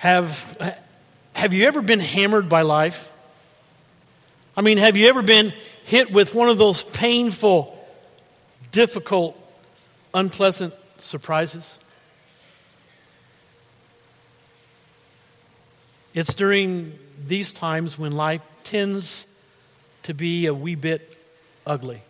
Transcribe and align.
Have, 0.00 0.78
have 1.34 1.52
you 1.52 1.66
ever 1.66 1.82
been 1.82 2.00
hammered 2.00 2.48
by 2.48 2.62
life? 2.62 3.12
I 4.56 4.62
mean, 4.62 4.78
have 4.78 4.96
you 4.96 5.08
ever 5.08 5.20
been 5.20 5.52
hit 5.84 6.10
with 6.10 6.34
one 6.34 6.48
of 6.48 6.56
those 6.56 6.82
painful, 6.82 7.78
difficult, 8.70 9.38
unpleasant 10.14 10.72
surprises? 11.00 11.78
It's 16.14 16.32
during 16.32 16.98
these 17.26 17.52
times 17.52 17.98
when 17.98 18.12
life 18.12 18.40
tends 18.64 19.26
to 20.04 20.14
be 20.14 20.46
a 20.46 20.54
wee 20.54 20.76
bit 20.76 21.14
ugly. 21.66 22.00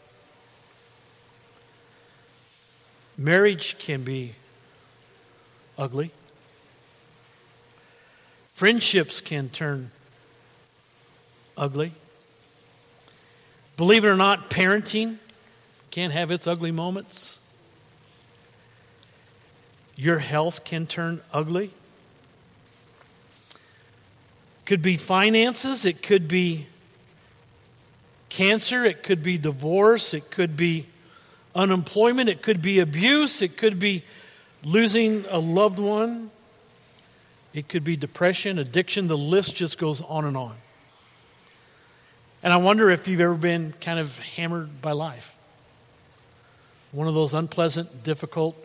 Marriage 3.18 3.80
can 3.80 4.04
be 4.04 4.36
ugly. 5.77 6.12
Friendships 8.61 9.23
can 9.23 9.49
turn 9.49 9.91
ugly. 11.57 11.93
Believe 13.79 14.05
it 14.05 14.09
or 14.09 14.18
not, 14.18 14.51
parenting 14.51 15.17
can 15.91 16.11
have 16.11 16.31
its 16.31 16.46
ugly 16.46 16.71
moments. 16.71 17.39
Your 19.96 20.18
health 20.18 20.63
can 20.67 20.85
turn 20.85 21.23
ugly. 21.32 21.71
Could 24.67 24.82
be 24.82 24.99
finances, 24.99 25.87
it 25.87 26.03
could 26.03 26.29
be 26.29 26.67
cancer, 28.29 28.85
it 28.85 29.03
could 29.03 29.23
be 29.23 29.39
divorce, 29.39 30.13
it 30.13 30.31
could 30.31 30.59
be 30.59 30.85
unemployment, 31.54 32.29
it 32.29 32.42
could 32.42 32.61
be 32.61 32.79
abuse, 32.81 33.41
it 33.41 33.56
could 33.56 33.79
be 33.79 34.05
losing 34.62 35.25
a 35.31 35.39
loved 35.39 35.79
one. 35.79 36.31
It 37.53 37.69
could 37.69 37.83
be 37.83 37.97
depression, 37.97 38.59
addiction, 38.59 39.09
the 39.09 39.19
list 39.19 39.56
just 39.56 39.78
goes 39.78 40.00
on 40.03 40.25
and 40.25 40.36
on. 40.36 40.56
And 42.43 42.53
I 42.53 42.56
wonder 42.56 42.91
if 42.91 43.09
you've 43.09 43.20
ever 43.20 43.34
been 43.34 43.73
kind 43.81 43.98
of 43.98 44.19
hammered 44.19 44.81
by 44.81 44.93
life. 44.93 45.37
One 46.93 47.06
of 47.06 47.15
those 47.15 47.34
unpleasant, 47.34 48.03
difficult, 48.03 48.56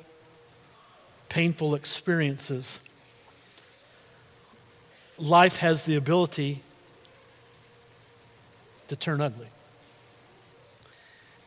painful 1.29 1.75
experiences. 1.75 2.79
Life 5.17 5.57
has 5.57 5.85
the 5.85 5.95
ability 5.95 6.61
to 8.87 8.95
turn 8.95 9.19
ugly. 9.21 9.47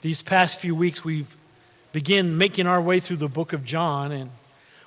These 0.02 0.22
past 0.22 0.58
few 0.60 0.74
weeks, 0.74 1.04
we've 1.04 1.36
begun 1.92 2.36
making 2.36 2.66
our 2.66 2.80
way 2.80 3.00
through 3.00 3.16
the 3.16 3.28
book 3.28 3.52
of 3.52 3.64
John, 3.64 4.12
and 4.12 4.30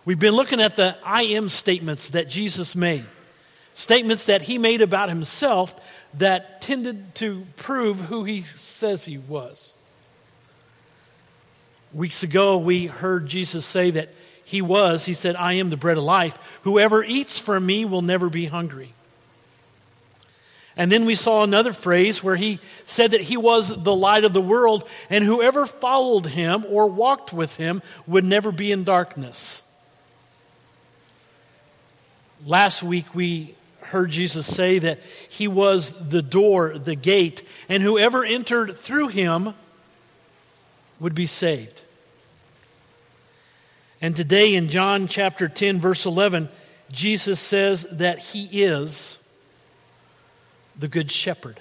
We've 0.04 0.20
been 0.20 0.34
looking 0.34 0.60
at 0.60 0.76
the 0.76 0.98
I 1.04 1.24
am 1.24 1.48
statements 1.50 2.10
that 2.10 2.28
Jesus 2.28 2.76
made, 2.76 3.06
statements 3.74 4.26
that 4.26 4.42
he 4.42 4.58
made 4.58 4.82
about 4.82 5.10
himself 5.10 5.80
that 6.16 6.62
tended 6.62 7.16
to 7.16 7.46
prove 7.56 8.00
who 8.00 8.24
he 8.24 8.42
says 8.42 9.06
he 9.06 9.20
was. 9.20 9.74
Weeks 11.94 12.24
ago, 12.24 12.58
we 12.58 12.88
heard 12.88 13.28
Jesus 13.28 13.66
say 13.66 13.92
that 13.92 14.10
he 14.44 14.62
was, 14.62 15.06
he 15.06 15.14
said, 15.14 15.36
I 15.36 15.54
am 15.54 15.70
the 15.70 15.78
bread 15.78 15.98
of 15.98 16.04
life. 16.04 16.60
Whoever 16.64 17.04
eats 17.04 17.38
from 17.38 17.66
me 17.66 17.86
will 17.86 18.02
never 18.02 18.30
be 18.30 18.46
hungry. 18.46 18.94
And 20.76 20.92
then 20.92 21.06
we 21.06 21.16
saw 21.16 21.44
another 21.44 21.74
phrase 21.74 22.24
where 22.24 22.38
he 22.38 22.60
said 22.86 23.12
that 23.12 23.22
he 23.22 23.38
was 23.38 23.84
the 23.84 23.96
light 23.96 24.24
of 24.24 24.34
the 24.34 24.42
world, 24.42 24.88
and 25.10 25.24
whoever 25.24 25.66
followed 25.66 26.26
him 26.28 26.66
or 26.70 26.88
walked 26.88 27.34
with 27.34 27.58
him 27.58 27.82
would 28.08 28.24
never 28.24 28.52
be 28.52 28.72
in 28.72 28.84
darkness. 28.84 29.62
Last 32.46 32.82
week 32.82 33.14
we 33.14 33.54
heard 33.82 34.10
Jesus 34.10 34.48
say 34.48 34.80
that 34.80 35.00
he 35.30 35.48
was 35.48 36.10
the 36.10 36.24
door, 36.24 36.78
the 36.78 36.96
gate, 36.96 37.44
and 37.70 37.84
whoever 37.84 38.26
entered 38.26 38.76
through 38.76 39.10
him 39.10 39.54
would 41.00 41.14
be 41.14 41.28
saved. 41.28 41.84
And 44.02 44.16
today 44.16 44.56
in 44.56 44.70
John 44.70 45.08
chapter 45.08 45.48
10, 45.48 45.80
verse 45.80 46.08
11, 46.08 46.50
Jesus 46.92 47.40
says 47.40 47.84
that 47.98 48.18
he 48.18 48.64
is 48.64 49.20
the 50.80 50.88
good 50.88 51.12
shepherd. 51.12 51.60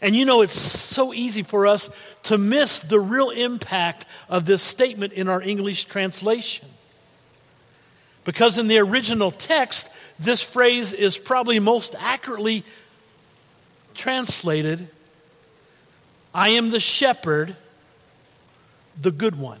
And 0.00 0.16
you 0.16 0.24
know, 0.24 0.40
it's 0.40 0.58
so 0.58 1.12
easy 1.12 1.42
for 1.42 1.66
us 1.66 1.90
to 2.22 2.38
miss 2.38 2.80
the 2.80 3.00
real 3.00 3.30
impact 3.30 4.06
of 4.30 4.46
this 4.46 4.62
statement 4.62 5.12
in 5.12 5.28
our 5.28 5.42
English 5.42 5.84
translation. 5.84 6.68
Because 8.28 8.58
in 8.58 8.68
the 8.68 8.76
original 8.76 9.30
text, 9.30 9.88
this 10.18 10.42
phrase 10.42 10.92
is 10.92 11.16
probably 11.16 11.60
most 11.60 11.96
accurately 11.98 12.62
translated 13.94 14.86
I 16.34 16.50
am 16.50 16.68
the 16.68 16.78
shepherd, 16.78 17.56
the 19.00 19.10
good 19.10 19.38
one. 19.38 19.60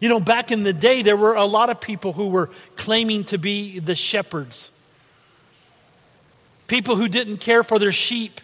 You 0.00 0.08
know, 0.08 0.18
back 0.18 0.50
in 0.50 0.64
the 0.64 0.72
day, 0.72 1.02
there 1.02 1.16
were 1.16 1.36
a 1.36 1.44
lot 1.44 1.70
of 1.70 1.80
people 1.80 2.14
who 2.14 2.26
were 2.26 2.50
claiming 2.74 3.22
to 3.26 3.38
be 3.38 3.78
the 3.78 3.94
shepherds. 3.94 4.72
People 6.66 6.96
who 6.96 7.06
didn't 7.06 7.36
care 7.36 7.62
for 7.62 7.78
their 7.78 7.92
sheep. 7.92 8.40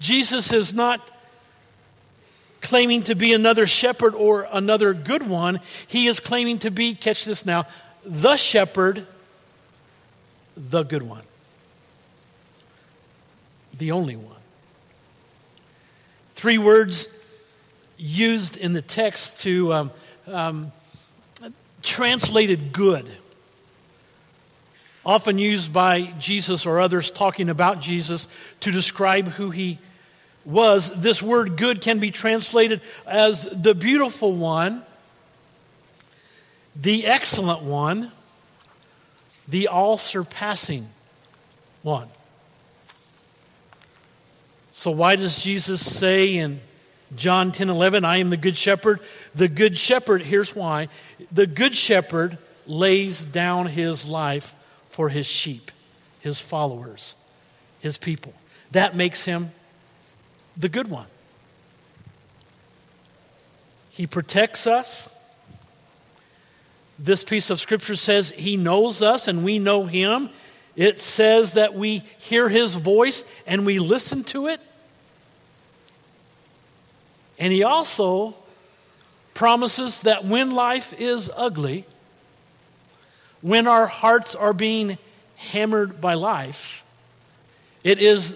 Jesus 0.00 0.52
is 0.52 0.74
not 0.74 1.08
claiming 2.64 3.02
to 3.02 3.14
be 3.14 3.32
another 3.32 3.66
shepherd 3.66 4.14
or 4.14 4.48
another 4.50 4.92
good 4.92 5.22
one. 5.22 5.60
He 5.86 6.08
is 6.08 6.18
claiming 6.18 6.58
to 6.60 6.70
be, 6.70 6.94
catch 6.94 7.24
this 7.24 7.46
now, 7.46 7.66
the 8.04 8.36
shepherd, 8.36 9.06
the 10.56 10.82
good 10.82 11.02
one, 11.02 11.22
the 13.78 13.92
only 13.92 14.16
one. 14.16 14.34
Three 16.34 16.58
words 16.58 17.08
used 17.96 18.56
in 18.56 18.72
the 18.72 18.82
text 18.82 19.42
to 19.42 19.72
um, 19.72 19.90
um, 20.26 20.72
translated 21.82 22.72
good 22.72 23.06
often 25.06 25.36
used 25.38 25.72
by 25.72 26.02
Jesus 26.18 26.66
or 26.66 26.80
others 26.80 27.10
talking 27.10 27.50
about 27.50 27.80
Jesus 27.80 28.26
to 28.60 28.70
describe 28.70 29.28
who 29.28 29.50
he 29.50 29.78
was 30.44 31.00
this 31.00 31.22
word 31.22 31.56
good 31.56 31.80
can 31.80 31.98
be 31.98 32.10
translated 32.10 32.80
as 33.06 33.44
the 33.44 33.74
beautiful 33.74 34.34
one, 34.34 34.82
the 36.76 37.06
excellent 37.06 37.62
one, 37.62 38.12
the 39.48 39.68
all 39.68 39.96
surpassing 39.96 40.86
one. 41.82 42.08
So, 44.72 44.90
why 44.90 45.16
does 45.16 45.38
Jesus 45.38 45.80
say 45.80 46.36
in 46.36 46.60
John 47.14 47.52
10 47.52 47.70
11, 47.70 48.04
I 48.04 48.16
am 48.16 48.30
the 48.30 48.36
good 48.36 48.56
shepherd? 48.56 49.00
The 49.34 49.48
good 49.48 49.78
shepherd, 49.78 50.22
here's 50.22 50.54
why 50.54 50.88
the 51.30 51.46
good 51.46 51.76
shepherd 51.76 52.38
lays 52.66 53.24
down 53.24 53.66
his 53.66 54.06
life 54.06 54.54
for 54.90 55.08
his 55.08 55.26
sheep, 55.26 55.70
his 56.20 56.40
followers, 56.40 57.14
his 57.80 57.96
people. 57.96 58.34
That 58.72 58.96
makes 58.96 59.24
him 59.24 59.52
the 60.56 60.68
good 60.68 60.90
one. 60.90 61.06
He 63.90 64.06
protects 64.06 64.66
us. 64.66 65.08
This 66.98 67.24
piece 67.24 67.50
of 67.50 67.60
scripture 67.60 67.96
says 67.96 68.30
he 68.30 68.56
knows 68.56 69.02
us 69.02 69.28
and 69.28 69.44
we 69.44 69.58
know 69.58 69.84
him. 69.84 70.30
It 70.76 71.00
says 71.00 71.52
that 71.52 71.74
we 71.74 71.98
hear 72.18 72.48
his 72.48 72.74
voice 72.74 73.24
and 73.46 73.64
we 73.64 73.78
listen 73.78 74.24
to 74.24 74.48
it. 74.48 74.60
And 77.38 77.52
he 77.52 77.62
also 77.62 78.34
promises 79.34 80.02
that 80.02 80.24
when 80.24 80.52
life 80.54 80.92
is 80.98 81.30
ugly, 81.36 81.84
when 83.42 83.66
our 83.66 83.86
hearts 83.86 84.34
are 84.34 84.52
being 84.52 84.98
hammered 85.36 86.00
by 86.00 86.14
life, 86.14 86.84
it 87.82 88.00
is 88.00 88.32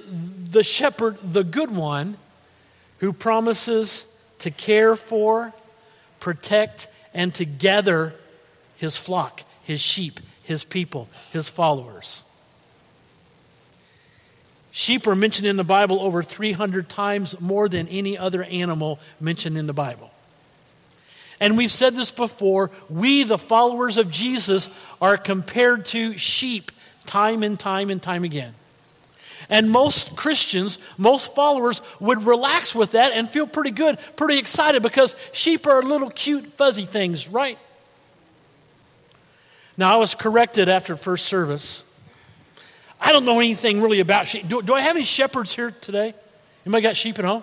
the 0.51 0.63
shepherd, 0.63 1.19
the 1.23 1.45
good 1.45 1.71
one, 1.71 2.17
who 2.99 3.13
promises 3.13 4.11
to 4.41 4.51
care 4.51 4.97
for, 4.97 5.53
protect, 6.21 6.89
and 7.15 7.35
to 7.35 7.45
gather 7.45 8.15
his 8.77 8.97
flock, 8.97 9.43
his 9.63 9.81
sheep, 9.81 10.21
his 10.43 10.65
people, 10.65 11.09
his 11.33 11.49
followers. 11.49 12.23
Sheep 14.71 15.07
are 15.07 15.17
mentioned 15.17 15.49
in 15.49 15.57
the 15.57 15.65
Bible 15.65 16.01
over 16.01 16.23
300 16.23 16.89
times 16.89 17.41
more 17.41 17.69
than 17.69 17.89
any 17.89 18.17
other 18.17 18.45
animal 18.45 19.01
mentioned 19.21 19.59
in 19.59 19.67
the 19.67 19.73
Bible. 19.73 20.11
And 21.41 21.57
we've 21.57 21.71
said 21.71 21.95
this 21.95 22.11
before 22.11 22.71
we, 22.89 23.23
the 23.23 23.39
followers 23.39 23.99
of 23.99 24.11
Jesus, 24.11 24.71
are 25.01 25.17
compared 25.17 25.85
to 25.87 26.17
sheep 26.17 26.71
time 27.07 27.43
and 27.43 27.59
time 27.59 27.91
and 27.91 28.03
time 28.03 28.25
again. 28.25 28.55
And 29.51 29.71
most 29.71 30.15
Christians, 30.15 30.79
most 30.99 31.35
followers 31.35 31.81
would 32.01 32.25
relax 32.25 32.75
with 32.75 32.93
that 32.93 33.13
and 33.13 33.29
feel 33.29 33.47
pretty 33.47 33.71
good, 33.71 33.99
pretty 34.17 34.39
excited 34.39 34.83
because 34.83 35.17
sheep 35.33 35.67
are 35.67 35.83
little 35.83 36.11
cute, 36.11 36.53
fuzzy 36.59 36.85
things, 36.85 37.29
right? 37.29 37.59
Now, 39.79 39.95
I 39.95 39.97
was 39.97 40.15
corrected 40.15 40.69
after 40.69 40.97
first 40.97 41.27
service. 41.27 41.83
I 43.01 43.13
don't 43.13 43.25
know 43.25 43.39
anything 43.39 43.81
really 43.81 44.01
about 44.01 44.27
sheep. 44.27 44.49
Do, 44.49 44.61
do 44.61 44.75
I 44.75 44.81
have 44.81 44.97
any 44.97 45.05
shepherds 45.05 45.55
here 45.55 45.71
today? 45.71 46.15
Anybody 46.67 46.83
got 46.83 46.97
sheep 46.97 47.19
at 47.19 47.25
home? 47.25 47.43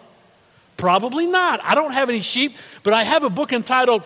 Probably 0.77 1.25
not. 1.25 1.61
I 1.63 1.73
don't 1.73 1.93
have 1.93 2.09
any 2.09 2.21
sheep, 2.21 2.57
but 2.83 2.93
I 2.93 3.03
have 3.03 3.23
a 3.23 3.29
book 3.29 3.53
entitled 3.53 4.03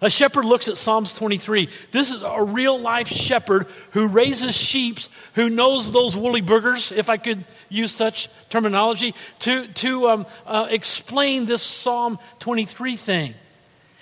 A 0.00 0.08
Shepherd 0.08 0.44
Looks 0.44 0.68
at 0.68 0.76
Psalms 0.76 1.12
23. 1.14 1.68
This 1.90 2.12
is 2.12 2.22
a 2.22 2.44
real 2.44 2.78
life 2.78 3.08
shepherd 3.08 3.66
who 3.90 4.06
raises 4.06 4.56
sheep, 4.56 4.98
who 5.34 5.50
knows 5.50 5.90
those 5.90 6.16
woolly 6.16 6.40
boogers, 6.40 6.96
if 6.96 7.10
I 7.10 7.16
could 7.16 7.44
use 7.68 7.90
such 7.90 8.28
terminology, 8.48 9.14
to, 9.40 9.66
to 9.66 10.08
um, 10.08 10.26
uh, 10.46 10.68
explain 10.70 11.46
this 11.46 11.62
Psalm 11.62 12.18
23 12.38 12.96
thing. 12.96 13.34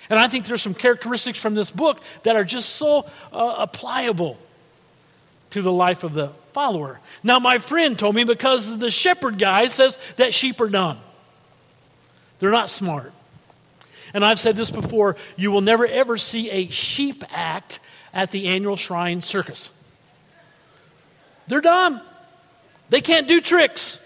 And 0.09 0.19
I 0.19 0.27
think 0.27 0.45
there's 0.45 0.61
some 0.61 0.75
characteristics 0.75 1.39
from 1.39 1.55
this 1.55 1.71
book 1.71 2.01
that 2.23 2.35
are 2.35 2.45
just 2.45 2.69
so 2.69 3.07
uh, 3.33 3.63
applicable 3.63 4.37
to 5.49 5.61
the 5.63 5.71
life 5.71 6.03
of 6.03 6.13
the 6.13 6.27
follower. 6.53 6.99
Now, 7.23 7.39
my 7.39 7.57
friend 7.57 7.97
told 7.97 8.15
me 8.15 8.23
because 8.23 8.77
the 8.77 8.91
shepherd 8.91 9.39
guy 9.39 9.65
says 9.65 9.97
that 10.17 10.33
sheep 10.33 10.61
are 10.61 10.69
dumb, 10.69 10.99
they're 12.39 12.51
not 12.51 12.69
smart. 12.69 13.13
And 14.17 14.25
I've 14.25 14.39
said 14.39 14.55
this 14.55 14.71
before 14.71 15.15
you 15.35 15.51
will 15.51 15.61
never 15.61 15.85
ever 15.85 16.17
see 16.17 16.49
a 16.49 16.67
sheep 16.69 17.23
act 17.29 17.79
at 18.11 18.31
the 18.31 18.47
annual 18.47 18.75
shrine 18.75 19.21
circus. 19.21 19.69
They're 21.45 21.61
dumb. 21.61 22.01
They 22.89 22.99
can't 22.99 23.27
do 23.27 23.41
tricks. 23.41 24.03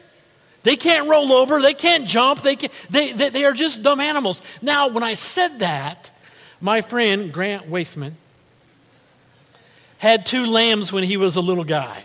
They 0.63 0.75
can't 0.75 1.08
roll 1.08 1.31
over. 1.31 1.62
They 1.62 1.74
can't 1.74 2.06
jump. 2.06 2.42
They, 2.42 2.58
can, 2.58 2.72
they, 2.90 3.13
they, 3.13 3.30
they, 3.30 3.46
are 3.46 3.54
just 3.54 3.84
dumb 3.84 4.02
animals. 4.02 4.42
Now, 4.62 4.90
when 4.90 5.02
I 5.02 5.13
said 5.13 5.60
that, 5.60 6.12
my 6.60 6.81
friend 6.81 7.31
Grant 7.31 7.69
Waithman 7.69 8.16
had 9.98 10.25
two 10.25 10.46
lambs 10.46 10.92
when 10.92 11.06
he 11.06 11.16
was 11.16 11.38
a 11.38 11.42
little 11.42 11.63
guy. 11.63 12.04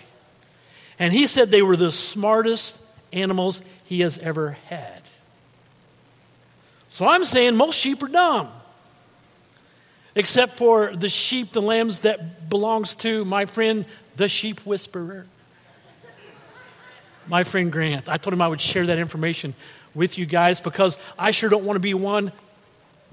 And 1.00 1.12
he 1.12 1.26
said 1.26 1.50
they 1.50 1.60
were 1.60 1.76
the 1.76 1.90
smartest 1.90 2.80
animals 3.12 3.62
he 3.84 4.02
has 4.02 4.16
ever 4.18 4.50
had. 4.66 5.02
So 6.96 7.06
I'm 7.06 7.26
saying 7.26 7.56
most 7.56 7.78
sheep 7.78 8.02
are 8.02 8.08
dumb. 8.08 8.48
Except 10.14 10.56
for 10.56 10.96
the 10.96 11.10
sheep, 11.10 11.52
the 11.52 11.60
lambs 11.60 12.00
that 12.00 12.48
belongs 12.48 12.94
to 12.94 13.22
my 13.26 13.44
friend, 13.44 13.84
the 14.16 14.30
sheep 14.30 14.60
whisperer 14.60 15.26
my 17.28 17.44
friend 17.44 17.70
Grant. 17.70 18.08
I 18.08 18.16
told 18.16 18.32
him 18.32 18.40
I 18.40 18.48
would 18.48 18.62
share 18.62 18.86
that 18.86 18.98
information 18.98 19.52
with 19.94 20.16
you 20.16 20.24
guys 20.24 20.58
because 20.58 20.96
I 21.18 21.32
sure 21.32 21.50
don't 21.50 21.66
want 21.66 21.76
to 21.76 21.80
be 21.80 21.92
one 21.92 22.32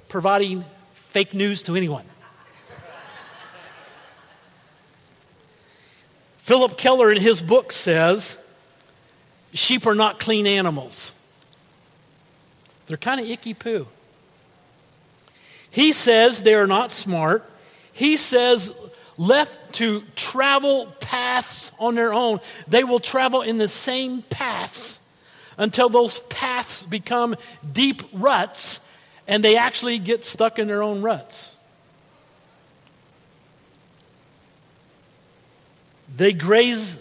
providing 0.07 0.63
fake 0.94 1.33
news 1.33 1.63
to 1.63 1.75
anyone. 1.75 2.06
Phillip 6.38 6.77
Keller 6.77 7.12
in 7.12 7.19
his 7.19 7.41
book 7.41 7.74
says 7.74 8.38
sheep 9.53 9.85
are 9.85 9.95
not 9.95 10.21
clean 10.21 10.47
animals. 10.47 11.13
They're 12.88 12.97
kind 12.97 13.19
of 13.19 13.30
icky 13.30 13.53
poo. 13.53 13.88
He 15.69 15.91
says 15.91 16.44
they 16.44 16.53
are 16.53 16.68
not 16.68 16.91
smart. 16.91 17.50
He 17.94 18.18
says 18.18 18.74
left 19.18 19.74
to 19.74 20.03
travel 20.15 20.88
paths 21.00 21.71
on 21.80 21.95
their 21.95 22.13
own, 22.13 22.39
they 22.68 22.83
will 22.83 23.00
travel 23.00 23.41
in 23.41 23.57
the 23.57 23.68
same 23.68 24.21
paths 24.24 25.01
until 25.57 25.89
those 25.89 26.19
paths 26.21 26.83
become 26.83 27.35
deep 27.71 28.01
ruts 28.12 28.80
and 29.27 29.44
they 29.44 29.57
actually 29.57 30.00
get 30.00 30.24
stuck 30.24 30.59
in 30.59 30.68
their 30.68 30.83
own 30.83 31.01
ruts. 31.01 31.56
They 36.15 36.33
graze 36.33 37.00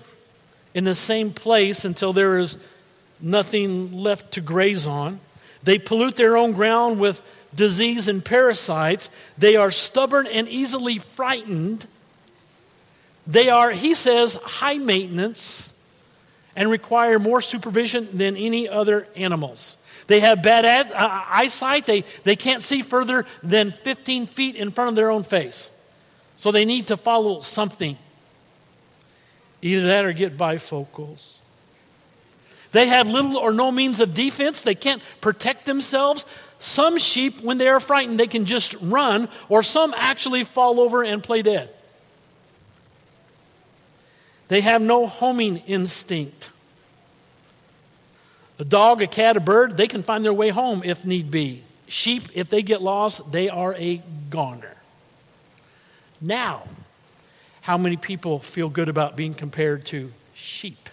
in 0.75 0.84
the 0.84 0.94
same 0.94 1.32
place 1.32 1.84
until 1.84 2.12
there 2.12 2.38
is 2.38 2.56
nothing 3.20 3.93
left 3.93 4.32
to 4.32 4.40
graze 4.40 4.87
on. 4.87 5.20
They 5.62 5.79
pollute 5.79 6.17
their 6.17 6.37
own 6.37 6.53
ground 6.53 6.99
with 6.99 7.23
disease 7.55 8.09
and 8.09 8.25
parasites. 8.25 9.11
They 9.38 9.56
are 9.56 9.70
stubborn 9.70 10.26
and 10.26 10.49
easily 10.49 10.99
frightened. 10.99 11.87
They 13.26 13.49
are, 13.49 13.70
he 13.70 13.94
says, 13.94 14.35
high 14.35 14.79
maintenance 14.79 15.73
and 16.56 16.70
require 16.70 17.19
more 17.19 17.41
supervision 17.41 18.09
than 18.12 18.37
any 18.37 18.69
other 18.69 19.06
animals. 19.17 19.76
They 20.06 20.20
have 20.20 20.43
bad 20.43 20.64
ad, 20.64 20.91
uh, 20.93 21.25
eyesight. 21.29 21.87
They, 21.87 22.03
they 22.25 22.37
can't 22.37 22.62
see 22.62 22.82
further 22.82 23.25
than 23.43 23.70
15 23.70 24.26
feet 24.26 24.56
in 24.56 24.70
front 24.70 24.91
of 24.91 24.97
their 24.97 25.11
own 25.11 25.23
face. 25.23 25.70
So 26.37 26.50
they 26.50 26.65
need 26.65 26.88
to 26.88 26.97
follow 26.97 27.41
something. 27.41 27.97
Either 29.62 29.87
that 29.87 30.05
or 30.05 30.12
get 30.12 30.37
bifocals. 30.37 31.38
They 32.72 32.88
have 32.88 33.08
little 33.08 33.36
or 33.36 33.52
no 33.52 33.70
means 33.70 34.00
of 34.00 34.14
defense. 34.14 34.62
They 34.62 34.74
can't 34.74 35.02
protect 35.20 35.66
themselves. 35.66 36.26
Some 36.58 36.98
sheep, 36.98 37.40
when 37.42 37.58
they 37.58 37.69
are 37.69 37.80
frightened, 37.80 38.19
they 38.19 38.26
can 38.26 38.46
just 38.46 38.74
run, 38.80 39.28
or 39.48 39.62
some 39.62 39.94
actually 39.96 40.44
fall 40.44 40.80
over 40.80 41.04
and 41.04 41.22
play 41.22 41.42
dead. 41.42 41.72
They 44.48 44.60
have 44.60 44.80
no 44.82 45.06
homing 45.06 45.58
instinct. 45.66 46.50
A 48.58 48.64
dog, 48.64 49.02
a 49.02 49.06
cat, 49.06 49.36
a 49.36 49.40
bird, 49.40 49.76
they 49.76 49.88
can 49.88 50.02
find 50.02 50.24
their 50.24 50.32
way 50.32 50.50
home 50.50 50.82
if 50.84 51.04
need 51.04 51.30
be. 51.30 51.64
Sheep, 51.88 52.28
if 52.34 52.48
they 52.48 52.62
get 52.62 52.80
lost, 52.80 53.32
they 53.32 53.48
are 53.48 53.74
a 53.76 54.02
goner. 54.30 54.76
Now, 56.20 56.62
how 57.62 57.76
many 57.76 57.96
people 57.96 58.38
feel 58.38 58.69
good 58.69 58.88
about 58.88 59.16
being 59.16 59.34
compared 59.34 59.84
to 59.86 60.12
sheep? 60.32 60.88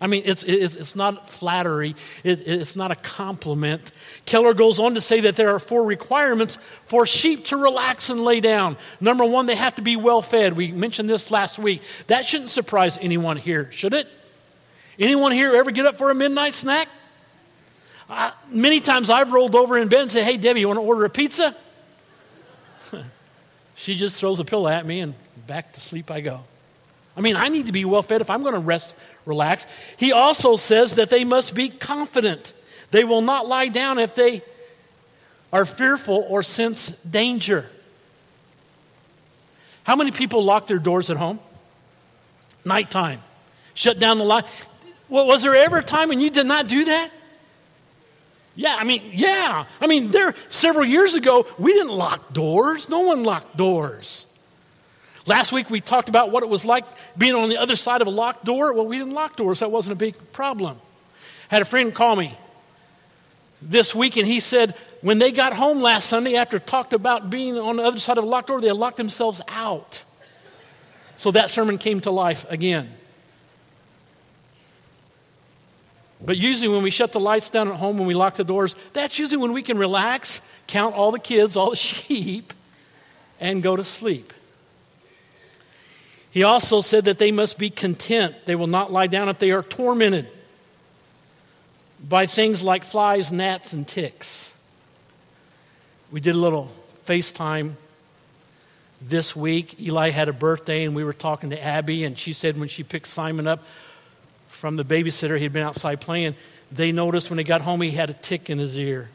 I 0.00 0.06
mean, 0.06 0.22
it's, 0.24 0.42
it's, 0.44 0.74
it's 0.74 0.96
not 0.96 1.28
flattery, 1.28 1.94
it, 2.24 2.42
it's 2.46 2.74
not 2.74 2.90
a 2.90 2.94
compliment. 2.94 3.92
Keller 4.24 4.54
goes 4.54 4.78
on 4.78 4.94
to 4.94 5.00
say 5.00 5.20
that 5.20 5.36
there 5.36 5.54
are 5.54 5.58
four 5.58 5.84
requirements 5.84 6.56
for 6.86 7.04
sheep 7.04 7.46
to 7.46 7.56
relax 7.58 8.08
and 8.08 8.24
lay 8.24 8.40
down. 8.40 8.78
Number 9.00 9.26
one, 9.26 9.44
they 9.44 9.56
have 9.56 9.74
to 9.76 9.82
be 9.82 9.96
well 9.96 10.22
fed. 10.22 10.54
We 10.54 10.72
mentioned 10.72 11.10
this 11.10 11.30
last 11.30 11.58
week. 11.58 11.82
That 12.06 12.24
shouldn't 12.24 12.50
surprise 12.50 12.98
anyone 13.00 13.36
here, 13.36 13.70
should 13.72 13.92
it? 13.92 14.08
Anyone 14.98 15.32
here 15.32 15.54
ever 15.54 15.70
get 15.70 15.84
up 15.84 15.98
for 15.98 16.10
a 16.10 16.14
midnight 16.14 16.54
snack? 16.54 16.88
Uh, 18.08 18.32
many 18.50 18.80
times 18.80 19.08
I've 19.10 19.32
rolled 19.32 19.54
over 19.54 19.78
in 19.78 19.88
bed 19.88 20.00
and 20.00 20.10
said, 20.10 20.24
Hey, 20.24 20.36
Debbie, 20.36 20.60
you 20.60 20.68
want 20.68 20.78
to 20.78 20.84
order 20.84 21.04
a 21.04 21.10
pizza? 21.10 21.54
she 23.74 23.94
just 23.94 24.16
throws 24.16 24.40
a 24.40 24.44
pillow 24.44 24.68
at 24.68 24.84
me 24.84 25.00
and 25.00 25.14
back 25.46 25.74
to 25.74 25.80
sleep 25.80 26.10
I 26.10 26.20
go. 26.20 26.42
I 27.20 27.22
mean, 27.22 27.36
I 27.36 27.48
need 27.48 27.66
to 27.66 27.72
be 27.72 27.84
well 27.84 28.00
fed 28.00 28.22
if 28.22 28.30
I'm 28.30 28.40
going 28.40 28.54
to 28.54 28.60
rest 28.60 28.96
relax. 29.26 29.66
He 29.98 30.10
also 30.10 30.56
says 30.56 30.94
that 30.94 31.10
they 31.10 31.22
must 31.22 31.54
be 31.54 31.68
confident. 31.68 32.54
They 32.92 33.04
will 33.04 33.20
not 33.20 33.46
lie 33.46 33.68
down 33.68 33.98
if 33.98 34.14
they 34.14 34.40
are 35.52 35.66
fearful 35.66 36.24
or 36.30 36.42
sense 36.42 36.88
danger. 37.02 37.66
How 39.84 39.96
many 39.96 40.12
people 40.12 40.42
lock 40.42 40.66
their 40.66 40.78
doors 40.78 41.10
at 41.10 41.18
home? 41.18 41.40
Nighttime. 42.64 43.20
Shut 43.74 43.98
down 43.98 44.16
the 44.16 44.24
light. 44.24 44.46
Well, 45.10 45.26
was 45.26 45.42
there 45.42 45.54
ever 45.54 45.76
a 45.76 45.82
time 45.82 46.08
when 46.08 46.20
you 46.20 46.30
did 46.30 46.46
not 46.46 46.68
do 46.68 46.86
that? 46.86 47.10
Yeah, 48.56 48.76
I 48.80 48.84
mean, 48.84 49.02
yeah. 49.12 49.66
I 49.78 49.86
mean, 49.86 50.08
there 50.08 50.34
several 50.48 50.86
years 50.86 51.16
ago, 51.16 51.46
we 51.58 51.74
didn't 51.74 51.92
lock 51.92 52.32
doors. 52.32 52.88
No 52.88 53.00
one 53.00 53.24
locked 53.24 53.58
doors. 53.58 54.26
Last 55.26 55.52
week 55.52 55.70
we 55.70 55.80
talked 55.80 56.08
about 56.08 56.30
what 56.30 56.42
it 56.42 56.48
was 56.48 56.64
like 56.64 56.84
being 57.16 57.34
on 57.34 57.48
the 57.48 57.58
other 57.58 57.76
side 57.76 58.00
of 58.00 58.06
a 58.06 58.10
locked 58.10 58.44
door. 58.44 58.72
Well, 58.72 58.86
we 58.86 58.98
didn't 58.98 59.12
lock 59.12 59.36
doors, 59.36 59.58
so 59.58 59.66
that 59.66 59.70
wasn't 59.70 59.92
a 59.92 59.96
big 59.96 60.16
problem. 60.32 60.78
Had 61.48 61.62
a 61.62 61.66
friend 61.66 61.94
call 61.94 62.16
me 62.16 62.36
this 63.62 63.94
week 63.94 64.16
and 64.16 64.26
he 64.26 64.40
said 64.40 64.74
when 65.02 65.18
they 65.18 65.32
got 65.32 65.52
home 65.52 65.82
last 65.82 66.08
Sunday 66.08 66.36
after 66.36 66.58
talked 66.58 66.92
about 66.92 67.30
being 67.30 67.58
on 67.58 67.76
the 67.76 67.82
other 67.82 67.98
side 67.98 68.18
of 68.18 68.24
a 68.24 68.26
locked 68.26 68.48
door, 68.48 68.60
they 68.60 68.72
locked 68.72 68.96
themselves 68.96 69.40
out. 69.48 70.04
So 71.16 71.30
that 71.32 71.50
sermon 71.50 71.78
came 71.78 72.00
to 72.00 72.10
life 72.10 72.46
again. 72.50 72.90
But 76.22 76.36
usually, 76.36 76.68
when 76.68 76.82
we 76.82 76.90
shut 76.90 77.12
the 77.12 77.20
lights 77.20 77.48
down 77.48 77.68
at 77.68 77.76
home, 77.76 77.96
when 77.96 78.06
we 78.06 78.14
lock 78.14 78.34
the 78.34 78.44
doors, 78.44 78.74
that's 78.92 79.18
usually 79.18 79.38
when 79.38 79.52
we 79.52 79.62
can 79.62 79.78
relax, 79.78 80.42
count 80.66 80.94
all 80.94 81.12
the 81.12 81.18
kids, 81.18 81.56
all 81.56 81.70
the 81.70 81.76
sheep, 81.76 82.52
and 83.38 83.62
go 83.62 83.74
to 83.74 83.84
sleep. 83.84 84.34
He 86.30 86.44
also 86.44 86.80
said 86.80 87.06
that 87.06 87.18
they 87.18 87.32
must 87.32 87.58
be 87.58 87.70
content. 87.70 88.34
They 88.46 88.54
will 88.54 88.68
not 88.68 88.92
lie 88.92 89.08
down 89.08 89.28
if 89.28 89.38
they 89.38 89.50
are 89.50 89.62
tormented 89.62 90.28
by 92.08 92.26
things 92.26 92.62
like 92.62 92.84
flies, 92.84 93.32
gnats, 93.32 93.72
and 93.72 93.86
ticks. 93.86 94.54
We 96.10 96.20
did 96.20 96.34
a 96.34 96.38
little 96.38 96.70
FaceTime 97.06 97.72
this 99.00 99.34
week. 99.34 99.80
Eli 99.80 100.10
had 100.10 100.28
a 100.28 100.32
birthday, 100.32 100.84
and 100.84 100.94
we 100.94 101.04
were 101.04 101.12
talking 101.12 101.50
to 101.50 101.62
Abby, 101.62 102.04
and 102.04 102.18
she 102.18 102.32
said 102.32 102.58
when 102.58 102.68
she 102.68 102.82
picked 102.82 103.08
Simon 103.08 103.46
up 103.46 103.64
from 104.46 104.76
the 104.76 104.84
babysitter, 104.84 105.38
he'd 105.38 105.52
been 105.52 105.62
outside 105.62 106.00
playing, 106.00 106.34
they 106.70 106.92
noticed 106.92 107.30
when 107.30 107.38
he 107.38 107.44
got 107.44 107.62
home 107.62 107.80
he 107.80 107.90
had 107.90 108.10
a 108.10 108.14
tick 108.14 108.50
in 108.50 108.58
his 108.58 108.78
ear. 108.78 109.08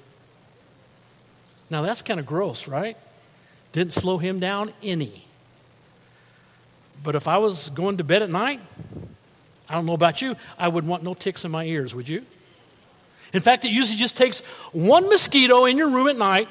Now 1.70 1.82
that's 1.82 2.02
kind 2.02 2.20
of 2.20 2.26
gross, 2.26 2.68
right? 2.68 2.98
Didn't 3.72 3.94
slow 3.94 4.18
him 4.18 4.40
down 4.40 4.74
any. 4.82 5.25
But 7.04 7.16
if 7.16 7.28
I 7.28 7.38
was 7.38 7.70
going 7.70 7.98
to 7.98 8.04
bed 8.04 8.22
at 8.22 8.30
night, 8.30 8.60
I 9.70 9.74
don't 9.76 9.86
know 9.86 9.94
about 9.94 10.22
you, 10.22 10.36
I 10.58 10.68
would 10.68 10.86
want 10.86 11.04
no 11.04 11.14
ticks 11.14 11.46
in 11.46 11.52
my 11.52 11.66
ears, 11.66 11.94
would 11.96 12.10
you? 12.10 12.26
In 13.34 13.42
fact, 13.42 13.66
it 13.66 13.72
usually 13.72 13.98
just 13.98 14.16
takes 14.16 14.40
one 14.72 15.08
mosquito 15.08 15.66
in 15.66 15.78
your 15.78 15.90
room 15.90 16.08
at 16.08 16.18
night 16.18 16.48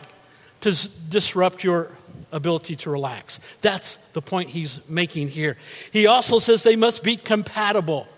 to 0.61 0.71
s- 0.71 0.87
disrupt 0.87 1.65
your 1.65 1.91
ability 2.33 2.77
to 2.77 2.91
relax. 2.91 3.41
That's 3.63 3.97
the 4.13 4.21
point 4.21 4.51
he's 4.51 4.81
making 4.89 5.29
here. 5.29 5.57
He 5.93 6.07
also 6.07 6.39
says 6.39 6.63
they 6.63 6.77
must 6.77 7.03
be 7.03 7.17
compatible. 7.17 8.09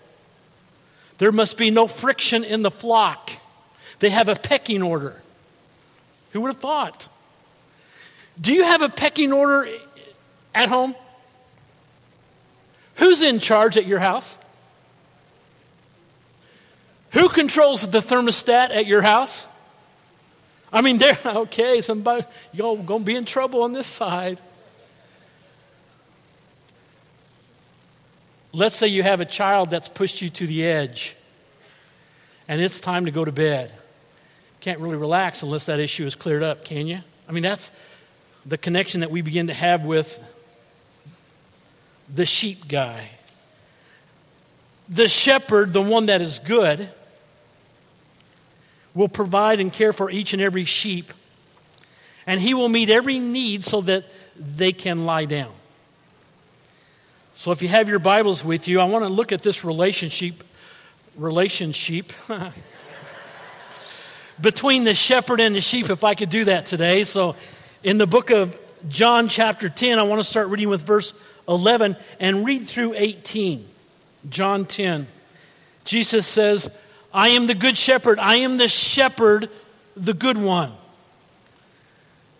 There 1.19 1.31
must 1.31 1.57
be 1.57 1.71
no 1.71 1.87
friction 1.87 2.43
in 2.43 2.61
the 2.61 2.71
flock. 2.71 3.31
They 3.99 4.09
have 4.09 4.27
a 4.27 4.35
pecking 4.35 4.83
order. 4.83 5.21
Who 6.31 6.41
would 6.41 6.49
have 6.49 6.61
thought? 6.61 7.07
Do 8.39 8.53
you 8.53 8.63
have 8.63 8.81
a 8.81 8.89
pecking 8.89 9.33
order 9.33 9.69
at 10.53 10.69
home? 10.69 10.95
Who's 12.97 13.21
in 13.21 13.39
charge 13.39 13.77
at 13.77 13.85
your 13.85 13.99
house? 13.99 14.37
Who 17.11 17.29
controls 17.29 17.87
the 17.87 17.99
thermostat 17.99 18.69
at 18.71 18.85
your 18.85 19.01
house? 19.01 19.45
I 20.71 20.81
mean, 20.81 20.97
there, 20.99 21.17
okay, 21.25 21.81
somebody, 21.81 22.25
y'all 22.53 22.77
gonna 22.77 23.03
be 23.03 23.15
in 23.15 23.25
trouble 23.25 23.63
on 23.63 23.73
this 23.73 23.87
side. 23.87 24.39
Let's 28.53 28.75
say 28.75 28.87
you 28.87 29.03
have 29.03 29.21
a 29.21 29.25
child 29.25 29.69
that's 29.69 29.89
pushed 29.89 30.21
you 30.21 30.29
to 30.31 30.47
the 30.47 30.65
edge 30.65 31.15
and 32.47 32.61
it's 32.61 32.79
time 32.79 33.05
to 33.05 33.11
go 33.11 33.25
to 33.25 33.31
bed. 33.31 33.71
Can't 34.61 34.79
really 34.79 34.95
relax 34.95 35.43
unless 35.43 35.67
that 35.67 35.79
issue 35.79 36.05
is 36.05 36.15
cleared 36.15 36.43
up, 36.43 36.65
can 36.65 36.87
you? 36.87 36.99
I 37.27 37.31
mean, 37.31 37.43
that's 37.43 37.71
the 38.45 38.57
connection 38.57 39.01
that 39.01 39.11
we 39.11 39.21
begin 39.21 39.47
to 39.47 39.53
have 39.53 39.83
with 39.83 40.19
the 42.13 42.25
sheep 42.25 42.67
guy. 42.67 43.11
The 44.89 45.09
shepherd, 45.09 45.73
the 45.73 45.81
one 45.81 46.05
that 46.05 46.21
is 46.21 46.39
good, 46.39 46.89
will 48.93 49.09
provide 49.09 49.59
and 49.59 49.71
care 49.71 49.93
for 49.93 50.09
each 50.09 50.33
and 50.33 50.41
every 50.41 50.65
sheep, 50.65 51.11
and 52.25 52.41
he 52.41 52.53
will 52.53 52.69
meet 52.69 52.89
every 52.89 53.19
need 53.19 53.63
so 53.63 53.81
that 53.81 54.05
they 54.37 54.71
can 54.71 55.05
lie 55.05 55.25
down. 55.25 55.51
So 57.33 57.51
if 57.51 57.61
you 57.61 57.67
have 57.67 57.87
your 57.87 57.99
Bibles 57.99 58.43
with 58.43 58.67
you, 58.67 58.79
I 58.79 58.85
want 58.85 59.05
to 59.05 59.09
look 59.09 59.31
at 59.31 59.43
this 59.43 59.63
relationship 59.63 60.43
relationship 61.15 62.13
between 64.41 64.83
the 64.83 64.93
shepherd 64.93 65.39
and 65.39 65.55
the 65.55 65.61
sheep 65.61 65.89
if 65.89 66.03
I 66.03 66.15
could 66.15 66.29
do 66.29 66.45
that 66.45 66.65
today. 66.65 67.03
So 67.03 67.35
in 67.83 67.97
the 67.97 68.07
book 68.07 68.29
of 68.29 68.59
John 68.87 69.27
chapter 69.27 69.69
10, 69.69 69.99
I 69.99 70.03
want 70.03 70.19
to 70.19 70.23
start 70.23 70.49
reading 70.49 70.69
with 70.69 70.83
verse 70.83 71.13
11 71.47 71.95
and 72.19 72.45
read 72.45 72.67
through 72.67 72.93
18. 72.95 73.67
John 74.29 74.65
10. 74.65 75.07
Jesus 75.85 76.27
says, 76.27 76.75
I 77.13 77.29
am 77.29 77.47
the 77.47 77.55
good 77.55 77.77
shepherd. 77.77 78.19
I 78.19 78.35
am 78.37 78.57
the 78.57 78.67
shepherd, 78.67 79.49
the 79.95 80.13
good 80.13 80.37
one. 80.37 80.71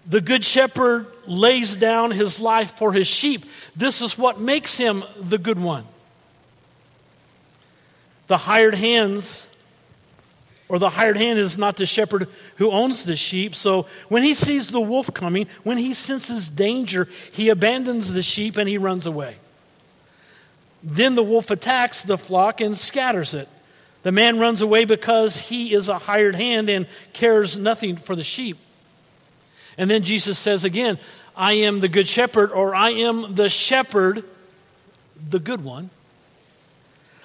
The 0.05 0.21
good 0.21 0.45
shepherd 0.45 1.07
lays 1.25 1.75
down 1.75 2.11
his 2.11 2.39
life 2.39 2.77
for 2.77 2.93
his 2.93 3.07
sheep. 3.07 3.45
This 3.75 4.01
is 4.01 4.17
what 4.17 4.39
makes 4.39 4.77
him 4.77 5.03
the 5.19 5.37
good 5.37 5.59
one. 5.59 5.85
The 8.27 8.37
hired 8.37 8.75
hands, 8.75 9.46
or 10.69 10.79
the 10.79 10.89
hired 10.89 11.17
hand 11.17 11.39
is 11.39 11.57
not 11.57 11.77
the 11.77 11.85
shepherd 11.85 12.27
who 12.57 12.71
owns 12.71 13.05
the 13.05 13.15
sheep. 13.15 13.55
So 13.55 13.87
when 14.09 14.23
he 14.23 14.33
sees 14.33 14.69
the 14.69 14.81
wolf 14.81 15.13
coming, 15.13 15.47
when 15.63 15.77
he 15.77 15.93
senses 15.93 16.49
danger, 16.49 17.07
he 17.31 17.49
abandons 17.49 18.13
the 18.13 18.23
sheep 18.23 18.57
and 18.57 18.67
he 18.67 18.77
runs 18.77 19.05
away. 19.05 19.37
Then 20.83 21.15
the 21.15 21.23
wolf 21.23 21.51
attacks 21.51 22.01
the 22.01 22.17
flock 22.17 22.61
and 22.61 22.77
scatters 22.77 23.33
it. 23.33 23.47
The 24.03 24.11
man 24.11 24.39
runs 24.39 24.61
away 24.61 24.85
because 24.85 25.39
he 25.39 25.73
is 25.73 25.89
a 25.89 25.97
hired 25.97 26.35
hand 26.35 26.69
and 26.69 26.87
cares 27.13 27.57
nothing 27.57 27.97
for 27.97 28.15
the 28.15 28.23
sheep. 28.23 28.57
And 29.77 29.89
then 29.89 30.03
Jesus 30.03 30.37
says 30.37 30.63
again, 30.63 30.97
I 31.35 31.53
am 31.53 31.79
the 31.81 31.87
good 31.87 32.07
shepherd, 32.07 32.51
or 32.51 32.73
I 32.73 32.89
am 32.91 33.35
the 33.35 33.49
shepherd, 33.49 34.23
the 35.29 35.39
good 35.39 35.63
one. 35.63 35.91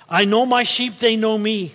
I 0.08 0.26
know 0.26 0.44
my 0.44 0.64
sheep, 0.64 0.98
they 0.98 1.16
know 1.16 1.38
me. 1.38 1.74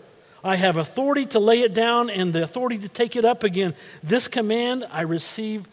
I 0.43 0.55
have 0.55 0.77
authority 0.77 1.25
to 1.27 1.39
lay 1.39 1.61
it 1.61 1.73
down 1.73 2.09
and 2.09 2.33
the 2.33 2.43
authority 2.43 2.79
to 2.79 2.89
take 2.89 3.15
it 3.15 3.25
up 3.25 3.43
again. 3.43 3.75
This 4.03 4.27
command 4.27 4.87
I 4.91 5.01
receive 5.01 5.67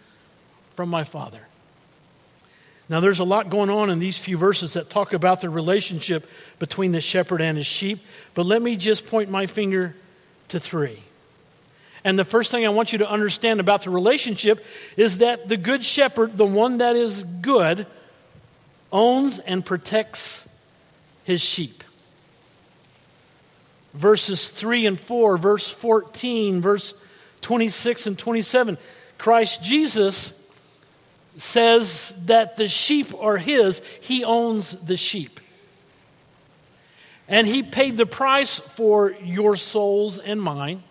from 0.74 0.90
my 0.90 1.04
Father. 1.04 1.40
Now, 2.90 3.00
there's 3.00 3.18
a 3.18 3.24
lot 3.24 3.50
going 3.50 3.68
on 3.68 3.90
in 3.90 3.98
these 3.98 4.16
few 4.16 4.38
verses 4.38 4.72
that 4.72 4.88
talk 4.88 5.12
about 5.12 5.42
the 5.42 5.50
relationship 5.50 6.28
between 6.58 6.92
the 6.92 7.02
shepherd 7.02 7.42
and 7.42 7.58
his 7.58 7.66
sheep, 7.66 8.00
but 8.34 8.46
let 8.46 8.62
me 8.62 8.76
just 8.76 9.06
point 9.06 9.30
my 9.30 9.46
finger 9.46 9.94
to 10.48 10.58
three. 10.58 11.02
And 12.04 12.18
the 12.18 12.24
first 12.24 12.50
thing 12.50 12.64
I 12.64 12.70
want 12.70 12.92
you 12.92 12.98
to 12.98 13.10
understand 13.10 13.60
about 13.60 13.82
the 13.82 13.90
relationship 13.90 14.64
is 14.96 15.18
that 15.18 15.48
the 15.48 15.58
good 15.58 15.84
shepherd, 15.84 16.38
the 16.38 16.46
one 16.46 16.78
that 16.78 16.96
is 16.96 17.24
good, 17.24 17.86
owns 18.90 19.38
and 19.38 19.64
protects 19.64 20.48
his 21.24 21.42
sheep. 21.42 21.84
Verses 23.94 24.50
3 24.50 24.86
and 24.86 25.00
4, 25.00 25.38
verse 25.38 25.70
14, 25.70 26.60
verse 26.60 26.94
26 27.40 28.06
and 28.06 28.18
27. 28.18 28.78
Christ 29.16 29.62
Jesus 29.62 30.34
says 31.36 32.14
that 32.26 32.56
the 32.56 32.68
sheep 32.68 33.14
are 33.18 33.36
his, 33.36 33.80
he 34.00 34.24
owns 34.24 34.76
the 34.76 34.96
sheep. 34.96 35.40
And 37.28 37.46
he 37.46 37.62
paid 37.62 37.96
the 37.96 38.06
price 38.06 38.58
for 38.58 39.12
your 39.22 39.56
souls 39.56 40.18
and 40.18 40.40
mine 40.40 40.82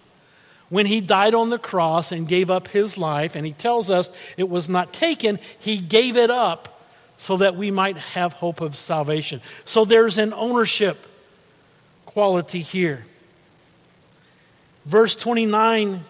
when 0.69 0.85
he 0.85 1.01
died 1.01 1.33
on 1.33 1.49
the 1.49 1.57
cross 1.57 2.11
and 2.11 2.27
gave 2.27 2.51
up 2.51 2.67
his 2.67 2.97
life. 2.97 3.35
And 3.35 3.45
he 3.45 3.53
tells 3.53 3.89
us 3.89 4.09
it 4.37 4.49
was 4.49 4.69
not 4.69 4.93
taken, 4.93 5.39
he 5.59 5.77
gave 5.77 6.15
it 6.15 6.29
up 6.29 6.85
so 7.17 7.37
that 7.37 7.55
we 7.55 7.71
might 7.71 7.97
have 7.97 8.33
hope 8.33 8.61
of 8.61 8.75
salvation. 8.75 9.41
So 9.65 9.85
there's 9.85 10.17
an 10.17 10.33
ownership 10.33 11.07
quality 12.17 12.61
here. 12.61 13.05
Verse 14.87 15.15
29 15.15 16.03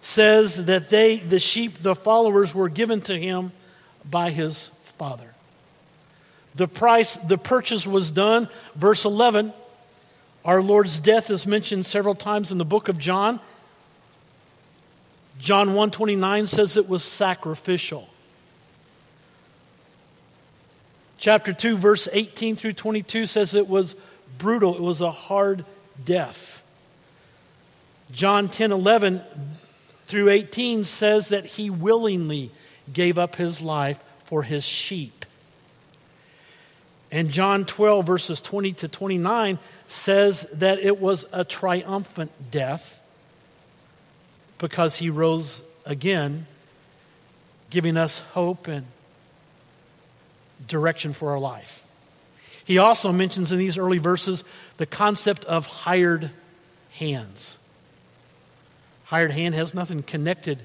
says 0.00 0.64
that 0.64 0.88
they, 0.88 1.16
the 1.16 1.38
sheep, 1.38 1.82
the 1.82 1.94
followers, 1.94 2.54
were 2.54 2.70
given 2.70 3.02
to 3.02 3.14
him 3.14 3.52
by 4.10 4.30
his 4.30 4.68
father. 4.96 5.34
The 6.54 6.66
price, 6.66 7.16
the 7.16 7.36
purchase 7.36 7.86
was 7.86 8.10
done. 8.10 8.48
Verse 8.76 9.04
11, 9.04 9.52
our 10.42 10.62
Lord's 10.62 10.98
death 11.00 11.28
is 11.28 11.46
mentioned 11.46 11.84
several 11.84 12.14
times 12.14 12.50
in 12.50 12.56
the 12.56 12.64
book 12.64 12.88
of 12.88 12.96
John. 12.96 13.38
John 15.38 15.74
129 15.74 16.46
says 16.46 16.78
it 16.78 16.88
was 16.88 17.04
sacrificial. 17.04 18.08
Chapter 21.18 21.52
2 21.52 21.76
verse 21.76 22.08
18 22.10 22.56
through 22.56 22.72
22 22.72 23.26
says 23.26 23.54
it 23.54 23.68
was 23.68 23.94
brutal. 24.38 24.74
It 24.74 24.82
was 24.82 25.00
a 25.00 25.10
hard 25.10 25.64
death. 26.04 26.62
John 28.10 28.48
10 28.48 28.72
11 28.72 29.22
through 30.06 30.28
18 30.28 30.84
says 30.84 31.30
that 31.30 31.46
he 31.46 31.70
willingly 31.70 32.50
gave 32.92 33.18
up 33.18 33.36
his 33.36 33.62
life 33.62 34.02
for 34.24 34.42
his 34.42 34.64
sheep. 34.64 35.24
And 37.10 37.30
John 37.30 37.66
12, 37.66 38.06
verses 38.06 38.40
20 38.40 38.72
to 38.72 38.88
29, 38.88 39.58
says 39.86 40.42
that 40.54 40.78
it 40.78 40.98
was 40.98 41.26
a 41.32 41.44
triumphant 41.44 42.30
death 42.50 43.02
because 44.58 44.96
he 44.96 45.10
rose 45.10 45.62
again, 45.84 46.46
giving 47.68 47.96
us 47.96 48.20
hope 48.32 48.66
and 48.68 48.86
direction 50.66 51.12
for 51.12 51.32
our 51.32 51.38
life. 51.38 51.81
He 52.72 52.78
also 52.78 53.12
mentions 53.12 53.52
in 53.52 53.58
these 53.58 53.76
early 53.76 53.98
verses 53.98 54.44
the 54.78 54.86
concept 54.86 55.44
of 55.44 55.66
hired 55.66 56.30
hands. 56.92 57.58
Hired 59.04 59.32
hand 59.32 59.54
has 59.54 59.74
nothing 59.74 60.02
connected 60.02 60.62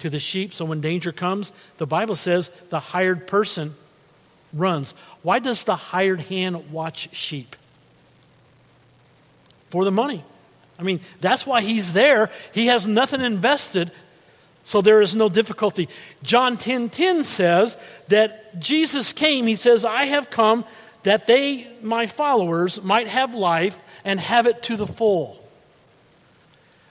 to 0.00 0.10
the 0.10 0.18
sheep. 0.18 0.52
So 0.52 0.66
when 0.66 0.82
danger 0.82 1.12
comes, 1.12 1.52
the 1.78 1.86
Bible 1.86 2.14
says 2.14 2.50
the 2.68 2.78
hired 2.78 3.26
person 3.26 3.74
runs. 4.52 4.92
Why 5.22 5.38
does 5.38 5.64
the 5.64 5.76
hired 5.76 6.20
hand 6.20 6.70
watch 6.70 7.14
sheep? 7.14 7.56
for 9.70 9.84
the 9.84 9.90
money. 9.90 10.22
I 10.78 10.82
mean, 10.82 11.00
that's 11.20 11.46
why 11.46 11.62
he's 11.62 11.92
there. 11.92 12.30
He 12.52 12.66
has 12.66 12.86
nothing 12.86 13.20
invested, 13.20 13.90
so 14.62 14.80
there 14.80 15.00
is 15.00 15.16
no 15.16 15.28
difficulty. 15.28 15.88
John 16.22 16.56
10 16.56 16.90
10 16.90 17.24
says 17.24 17.76
that 18.08 18.58
Jesus 18.58 19.12
came, 19.12 19.46
he 19.46 19.54
says, 19.54 19.84
I 19.84 20.04
have 20.04 20.30
come 20.30 20.64
that 21.06 21.28
they, 21.28 21.64
my 21.82 22.06
followers, 22.06 22.82
might 22.82 23.06
have 23.06 23.32
life 23.32 23.78
and 24.04 24.18
have 24.18 24.48
it 24.48 24.60
to 24.64 24.76
the 24.76 24.88
full. 24.88 25.40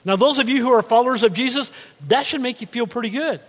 Now, 0.06 0.16
those 0.16 0.38
of 0.38 0.48
you 0.48 0.62
who 0.62 0.72
are 0.72 0.82
followers 0.82 1.22
of 1.22 1.34
Jesus, 1.34 1.70
that 2.08 2.24
should 2.24 2.40
make 2.40 2.62
you 2.62 2.66
feel 2.66 2.86
pretty 2.86 3.10
good. 3.10 3.42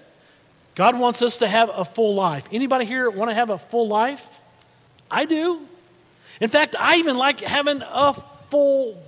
God 0.75 0.99
wants 0.99 1.21
us 1.21 1.37
to 1.37 1.47
have 1.47 1.71
a 1.73 1.85
full 1.85 2.15
life. 2.15 2.49
Anybody 2.51 2.83
here 2.83 3.09
want 3.09 3.31
to 3.31 3.33
have 3.33 3.49
a 3.49 3.57
full 3.57 3.87
life? 3.87 4.27
I 5.09 5.23
do. 5.23 5.61
In 6.41 6.49
fact, 6.49 6.75
I 6.77 6.97
even 6.97 7.15
like 7.15 7.39
having 7.39 7.81
a 7.81 8.13
full 8.49 9.01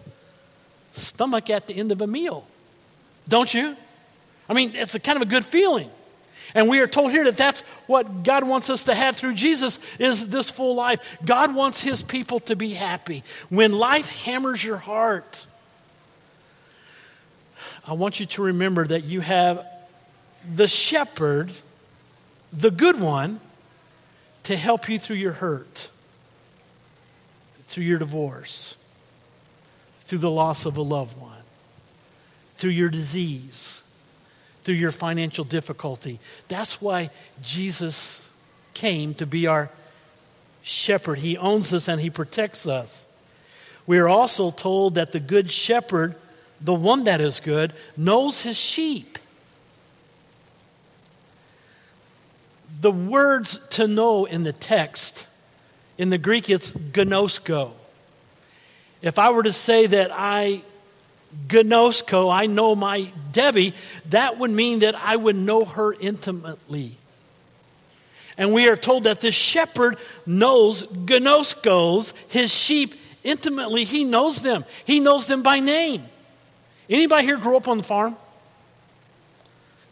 stomach 0.94 1.50
at 1.50 1.68
the 1.68 1.75
end 1.75 1.92
of 1.92 2.00
a 2.00 2.08
meal. 2.08 2.48
Don't 3.28 3.54
you? 3.54 3.75
I 4.48 4.54
mean, 4.54 4.75
it's 4.75 4.96
a 4.96 5.00
kind 5.01 5.18
of 5.18 5.24
a 5.24 5.30
good 5.30 5.44
feeling. 5.44 5.92
And 6.56 6.68
we 6.68 6.79
are 6.79 6.88
told 6.88 7.12
here 7.12 7.25
that 7.25 7.38
that's 7.38 7.62
what 7.88 8.24
God 8.24 8.44
wants 8.44 8.70
us 8.70 8.86
to 8.86 8.96
have 8.96 9.18
through 9.18 9.36
Jesus 9.36 9.79
is 10.00 10.29
this 10.29 10.50
full 10.50 10.75
life. 10.75 11.18
God 11.24 11.53
wants 11.53 11.82
his 11.82 12.01
people 12.01 12.39
to 12.41 12.56
be 12.56 12.74
happy. 12.74 13.24
When 13.50 13.72
life 13.72 14.10
hammers 14.24 14.63
your 14.63 14.77
heart, 14.77 15.46
I 17.86 17.94
want 17.94 18.20
you 18.20 18.25
to 18.27 18.44
remember 18.44 18.86
that 18.86 19.03
you 19.03 19.22
have 19.22 19.65
the 20.56 20.68
shepherd, 20.68 21.51
the 22.53 22.72
good 22.72 23.00
one, 23.00 23.39
to 24.44 24.56
help 24.56 24.89
you 24.89 24.98
through 24.98 25.18
your 25.18 25.34
hurt, 25.34 25.89
through 27.68 27.84
your 27.84 28.00
divorce, 28.00 28.75
through 30.01 30.20
the 30.20 30.32
loss 30.32 30.65
of 30.65 30.77
a 30.77 30.82
loved 30.82 31.20
one, 31.20 31.44
through 32.56 32.72
your 32.72 32.89
disease, 32.89 33.84
through 34.63 34.75
your 34.75 34.92
financial 34.92 35.46
difficulty. 35.46 36.20
That's 36.48 36.82
why 36.82 37.10
Jesus 37.42 38.28
came 38.74 39.13
to 39.16 39.25
be 39.25 39.48
our 39.48 39.70
shepherd. 40.62 41.20
He 41.20 41.38
owns 41.38 41.74
us 41.74 41.88
and 41.88 42.00
he 42.00 42.10
protects 42.10 42.68
us. 42.68 43.08
We 43.88 43.98
are 44.00 44.08
also 44.08 44.51
told 44.51 44.96
that 44.96 45.12
the 45.12 45.20
good 45.20 45.51
shepherd, 45.51 46.16
the 46.62 46.74
one 46.74 47.06
that 47.06 47.22
is 47.22 47.39
good, 47.39 47.74
knows 47.98 48.44
his 48.44 48.58
sheep. 48.58 49.18
The 52.82 52.92
words 52.92 53.60
to 53.72 53.88
know 53.88 54.25
in 54.25 54.44
the 54.44 54.54
text, 54.54 55.25
in 55.98 56.10
the 56.12 56.18
Greek, 56.18 56.50
it's 56.50 56.72
gnosko. 56.72 57.72
If 59.01 59.18
I 59.18 59.32
were 59.32 59.44
to 59.44 59.54
say 59.54 59.88
that 59.88 60.12
I 60.13 60.62
gnosko, 61.48 62.34
I 62.34 62.46
know 62.48 62.76
my 62.76 63.12
Debbie, 63.32 63.74
that 64.10 64.38
would 64.38 64.52
mean 64.52 64.80
that 64.80 64.96
I 64.96 65.16
would 65.16 65.36
know 65.36 65.66
her 65.66 65.94
intimately. 65.94 66.98
And 68.38 68.54
we 68.54 68.70
are 68.70 68.78
told 68.78 69.04
that 69.04 69.22
the 69.22 69.32
shepherd 69.32 69.98
knows 70.26 70.86
gnoskos, 70.86 72.14
his 72.30 72.54
sheep, 72.54 72.96
intimately. 73.24 73.84
He 73.84 74.06
knows 74.06 74.42
them. 74.42 74.66
He 74.86 75.00
knows 75.00 75.28
them 75.28 75.44
by 75.44 75.60
name. 75.60 76.04
Anybody 76.90 77.26
here 77.26 77.38
grew 77.38 77.58
up 77.58 77.68
on 77.68 77.78
the 77.78 77.84
farm? 77.84 78.16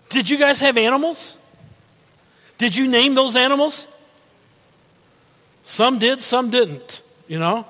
Did 0.09 0.29
you 0.29 0.37
guys 0.37 0.61
have 0.61 0.77
animals? 0.77 1.37
Did 2.57 2.75
you 2.75 2.87
name 2.87 3.13
those 3.13 3.35
animals? 3.35 3.85
Some 5.63 5.99
did, 5.99 6.21
some 6.21 6.49
didn't, 6.49 7.01
you 7.27 7.39
know? 7.39 7.65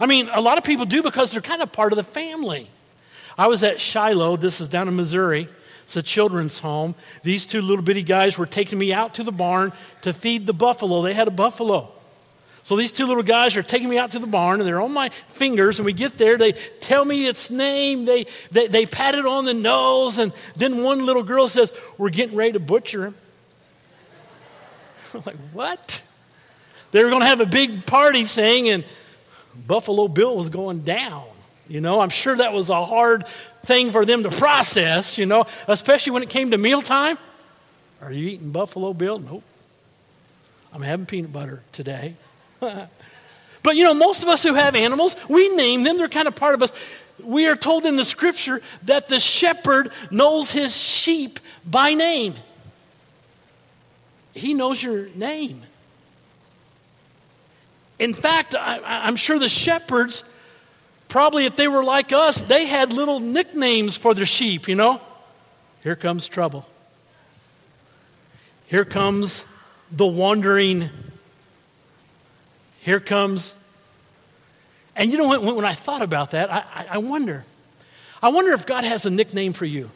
I 0.00 0.06
mean, 0.06 0.28
a 0.32 0.40
lot 0.40 0.58
of 0.58 0.64
people 0.64 0.86
do 0.86 1.02
because 1.02 1.30
they're 1.30 1.42
kind 1.42 1.62
of 1.62 1.70
part 1.70 1.92
of 1.92 1.96
the 1.96 2.02
family. 2.02 2.68
I 3.36 3.48
was 3.48 3.62
at 3.62 3.80
Shiloh, 3.80 4.36
this 4.36 4.60
is 4.60 4.68
down 4.68 4.88
in 4.88 4.96
Missouri. 4.96 5.48
It's 5.84 5.96
a 5.96 6.02
children's 6.02 6.58
home. 6.58 6.94
These 7.22 7.46
two 7.46 7.60
little 7.60 7.84
bitty 7.84 8.02
guys 8.02 8.38
were 8.38 8.46
taking 8.46 8.78
me 8.78 8.92
out 8.92 9.14
to 9.14 9.22
the 9.22 9.32
barn 9.32 9.72
to 10.00 10.14
feed 10.14 10.46
the 10.46 10.54
buffalo. 10.54 11.02
They 11.02 11.12
had 11.12 11.28
a 11.28 11.32
buffalo. 11.32 11.90
So 12.62 12.76
these 12.76 12.92
two 12.92 13.06
little 13.06 13.22
guys 13.22 13.58
are 13.58 13.62
taking 13.62 13.90
me 13.90 13.98
out 13.98 14.12
to 14.12 14.18
the 14.18 14.26
barn, 14.26 14.60
and 14.60 14.66
they're 14.66 14.80
on 14.80 14.92
my 14.92 15.10
fingers. 15.10 15.78
And 15.78 15.84
we 15.84 15.92
get 15.92 16.16
there, 16.16 16.38
they 16.38 16.52
tell 16.52 17.04
me 17.04 17.26
its 17.26 17.50
name, 17.50 18.06
they, 18.06 18.24
they, 18.50 18.68
they 18.68 18.86
pat 18.86 19.14
it 19.14 19.26
on 19.26 19.44
the 19.44 19.52
nose, 19.52 20.16
and 20.16 20.32
then 20.56 20.82
one 20.82 21.04
little 21.04 21.22
girl 21.22 21.46
says, 21.46 21.70
We're 21.98 22.08
getting 22.08 22.34
ready 22.34 22.52
to 22.52 22.60
butcher 22.60 23.04
him. 23.04 23.14
I'm 25.14 25.22
like, 25.26 25.36
What? 25.52 26.02
They 26.92 27.04
were 27.04 27.10
going 27.10 27.20
to 27.20 27.26
have 27.26 27.40
a 27.40 27.46
big 27.46 27.84
party 27.84 28.24
thing, 28.24 28.70
and 28.70 28.84
Buffalo 29.66 30.08
Bill 30.08 30.34
was 30.34 30.48
going 30.48 30.80
down. 30.80 31.24
You 31.68 31.80
know, 31.80 32.00
I'm 32.00 32.10
sure 32.10 32.36
that 32.36 32.52
was 32.52 32.68
a 32.68 32.84
hard 32.84 33.26
thing 33.64 33.90
for 33.90 34.04
them 34.04 34.22
to 34.24 34.30
process, 34.30 35.16
you 35.16 35.26
know, 35.26 35.46
especially 35.66 36.12
when 36.12 36.22
it 36.22 36.28
came 36.28 36.50
to 36.50 36.58
mealtime. 36.58 37.18
Are 38.02 38.12
you 38.12 38.28
eating 38.28 38.50
Buffalo 38.50 38.92
Bill? 38.92 39.18
Nope. 39.18 39.42
I'm 40.72 40.82
having 40.82 41.06
peanut 41.06 41.32
butter 41.32 41.62
today. 41.72 42.16
but, 42.60 43.76
you 43.76 43.84
know, 43.84 43.94
most 43.94 44.22
of 44.22 44.28
us 44.28 44.42
who 44.42 44.54
have 44.54 44.74
animals, 44.74 45.16
we 45.28 45.48
name 45.56 45.84
them, 45.84 45.96
they're 45.96 46.08
kind 46.08 46.28
of 46.28 46.34
part 46.34 46.54
of 46.54 46.62
us. 46.62 46.72
We 47.22 47.46
are 47.46 47.56
told 47.56 47.86
in 47.86 47.96
the 47.96 48.04
scripture 48.04 48.60
that 48.82 49.08
the 49.08 49.20
shepherd 49.20 49.90
knows 50.10 50.50
his 50.50 50.76
sheep 50.76 51.38
by 51.64 51.94
name. 51.94 52.34
He 54.34 54.52
knows 54.52 54.82
your 54.82 55.08
name. 55.14 55.62
In 57.98 58.12
fact, 58.12 58.54
I, 58.54 59.08
am 59.08 59.16
sure 59.16 59.38
the 59.38 59.48
shepherds, 59.48 60.24
probably 61.14 61.44
if 61.44 61.54
they 61.54 61.68
were 61.68 61.84
like 61.84 62.12
us, 62.12 62.42
they 62.42 62.66
had 62.66 62.92
little 62.92 63.20
nicknames 63.20 63.96
for 63.96 64.14
their 64.14 64.26
sheep, 64.26 64.66
you 64.66 64.74
know? 64.74 65.00
Here 65.84 65.94
comes 65.94 66.26
trouble. 66.26 66.66
Here 68.66 68.84
comes 68.84 69.44
the 69.92 70.06
wandering. 70.06 70.90
Here 72.80 72.98
comes. 72.98 73.54
And 74.96 75.12
you 75.12 75.18
know, 75.18 75.28
when, 75.28 75.54
when 75.54 75.64
I 75.64 75.72
thought 75.72 76.02
about 76.02 76.32
that, 76.32 76.52
I, 76.52 76.86
I 76.90 76.98
wonder. 76.98 77.44
I 78.20 78.30
wonder 78.30 78.50
if 78.50 78.66
God 78.66 78.82
has 78.82 79.06
a 79.06 79.10
nickname 79.10 79.52
for 79.52 79.66
you. 79.66 79.92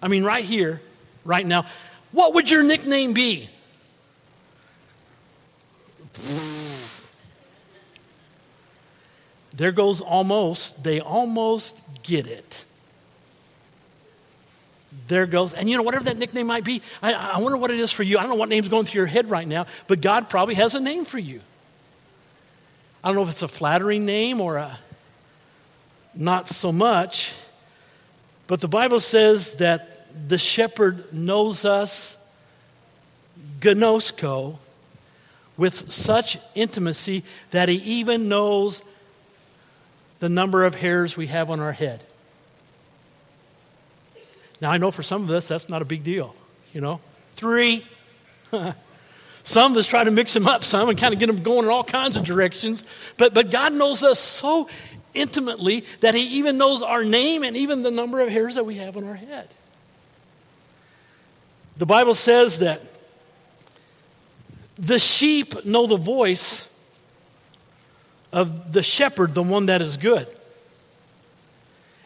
I 0.00 0.08
mean, 0.08 0.24
right 0.24 0.46
here, 0.46 0.80
right 1.26 1.46
now, 1.46 1.66
what 2.10 2.32
would 2.32 2.50
your 2.50 2.62
nickname 2.62 3.12
be? 3.12 3.50
There 9.56 9.72
goes 9.72 10.00
almost. 10.00 10.84
They 10.84 11.00
almost 11.00 11.80
get 12.02 12.26
it. 12.26 12.64
There 15.08 15.26
goes. 15.26 15.54
And 15.54 15.68
you 15.70 15.76
know, 15.76 15.82
whatever 15.82 16.04
that 16.04 16.18
nickname 16.18 16.46
might 16.46 16.64
be, 16.64 16.82
I, 17.02 17.14
I 17.14 17.38
wonder 17.40 17.58
what 17.58 17.70
it 17.70 17.78
is 17.78 17.92
for 17.92 18.02
you. 18.02 18.18
I 18.18 18.22
don't 18.22 18.30
know 18.30 18.36
what 18.36 18.48
name's 18.48 18.68
going 18.68 18.86
through 18.86 19.00
your 19.00 19.06
head 19.06 19.30
right 19.30 19.46
now, 19.46 19.66
but 19.86 20.00
God 20.00 20.28
probably 20.28 20.54
has 20.54 20.74
a 20.74 20.80
name 20.80 21.04
for 21.04 21.18
you. 21.18 21.40
I 23.02 23.08
don't 23.08 23.16
know 23.16 23.22
if 23.22 23.30
it's 23.30 23.42
a 23.42 23.48
flattering 23.48 24.04
name 24.04 24.40
or 24.40 24.56
a 24.56 24.78
not 26.16 26.48
so 26.48 26.72
much. 26.72 27.34
But 28.46 28.60
the 28.60 28.68
Bible 28.68 29.00
says 29.00 29.56
that 29.56 30.06
the 30.28 30.38
shepherd 30.38 31.12
knows 31.12 31.64
us, 31.64 32.16
gnosko, 33.60 34.58
with 35.56 35.92
such 35.92 36.38
intimacy 36.54 37.24
that 37.50 37.68
he 37.68 37.76
even 37.76 38.28
knows 38.28 38.82
the 40.18 40.28
number 40.28 40.64
of 40.64 40.74
hairs 40.74 41.16
we 41.16 41.26
have 41.26 41.50
on 41.50 41.60
our 41.60 41.72
head. 41.72 42.02
Now, 44.60 44.70
I 44.70 44.78
know 44.78 44.90
for 44.90 45.02
some 45.02 45.24
of 45.24 45.30
us 45.30 45.48
that's 45.48 45.68
not 45.68 45.82
a 45.82 45.84
big 45.84 46.02
deal, 46.02 46.34
you 46.72 46.80
know. 46.80 47.00
Three. 47.32 47.84
some 49.44 49.72
of 49.72 49.78
us 49.78 49.86
try 49.86 50.04
to 50.04 50.10
mix 50.10 50.32
them 50.32 50.46
up 50.46 50.64
some 50.64 50.88
and 50.88 50.98
kind 50.98 51.12
of 51.12 51.20
get 51.20 51.26
them 51.26 51.42
going 51.42 51.64
in 51.64 51.70
all 51.70 51.84
kinds 51.84 52.16
of 52.16 52.24
directions. 52.24 52.84
But, 53.18 53.34
but 53.34 53.50
God 53.50 53.74
knows 53.74 54.02
us 54.02 54.18
so 54.18 54.68
intimately 55.12 55.84
that 56.00 56.14
He 56.14 56.38
even 56.38 56.56
knows 56.56 56.82
our 56.82 57.04
name 57.04 57.42
and 57.42 57.56
even 57.56 57.82
the 57.82 57.90
number 57.90 58.20
of 58.20 58.30
hairs 58.30 58.54
that 58.54 58.64
we 58.64 58.76
have 58.76 58.96
on 58.96 59.04
our 59.04 59.14
head. 59.14 59.48
The 61.76 61.86
Bible 61.86 62.14
says 62.14 62.60
that 62.60 62.80
the 64.78 64.98
sheep 64.98 65.66
know 65.66 65.86
the 65.86 65.98
voice 65.98 66.72
of 68.36 68.70
the 68.70 68.82
shepherd, 68.82 69.34
the 69.34 69.42
one 69.42 69.66
that 69.66 69.80
is 69.80 69.96
good. 69.96 70.28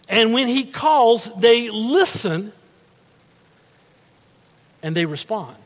And 0.08 0.32
when 0.32 0.46
he 0.46 0.64
calls, 0.64 1.34
they 1.40 1.70
listen 1.70 2.52
and 4.80 4.94
they 4.94 5.06
respond. 5.06 5.56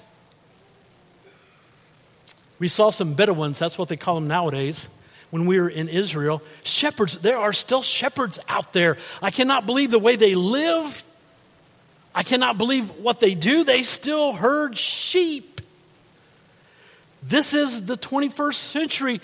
We 2.58 2.68
saw 2.68 2.88
some 2.88 3.12
Bedouins, 3.12 3.58
that's 3.58 3.76
what 3.76 3.88
they 3.88 3.98
call 3.98 4.14
them 4.14 4.26
nowadays, 4.26 4.88
when 5.28 5.44
we 5.44 5.60
were 5.60 5.68
in 5.68 5.86
Israel. 5.86 6.42
Shepherds, 6.64 7.18
there 7.18 7.36
are 7.36 7.52
still 7.52 7.82
shepherds 7.82 8.38
out 8.48 8.72
there. 8.72 8.96
I 9.20 9.30
cannot 9.30 9.66
believe 9.66 9.90
the 9.90 9.98
way 9.98 10.16
they 10.16 10.34
live. 10.34 11.04
I 12.14 12.22
cannot 12.22 12.56
believe 12.56 12.88
what 12.96 13.20
they 13.20 13.34
do. 13.34 13.64
They 13.64 13.82
still 13.82 14.32
herd 14.32 14.78
sheep. 14.78 15.60
This 17.22 17.52
is 17.52 17.84
the 17.84 17.98
21st 17.98 18.54
century. 18.54 19.20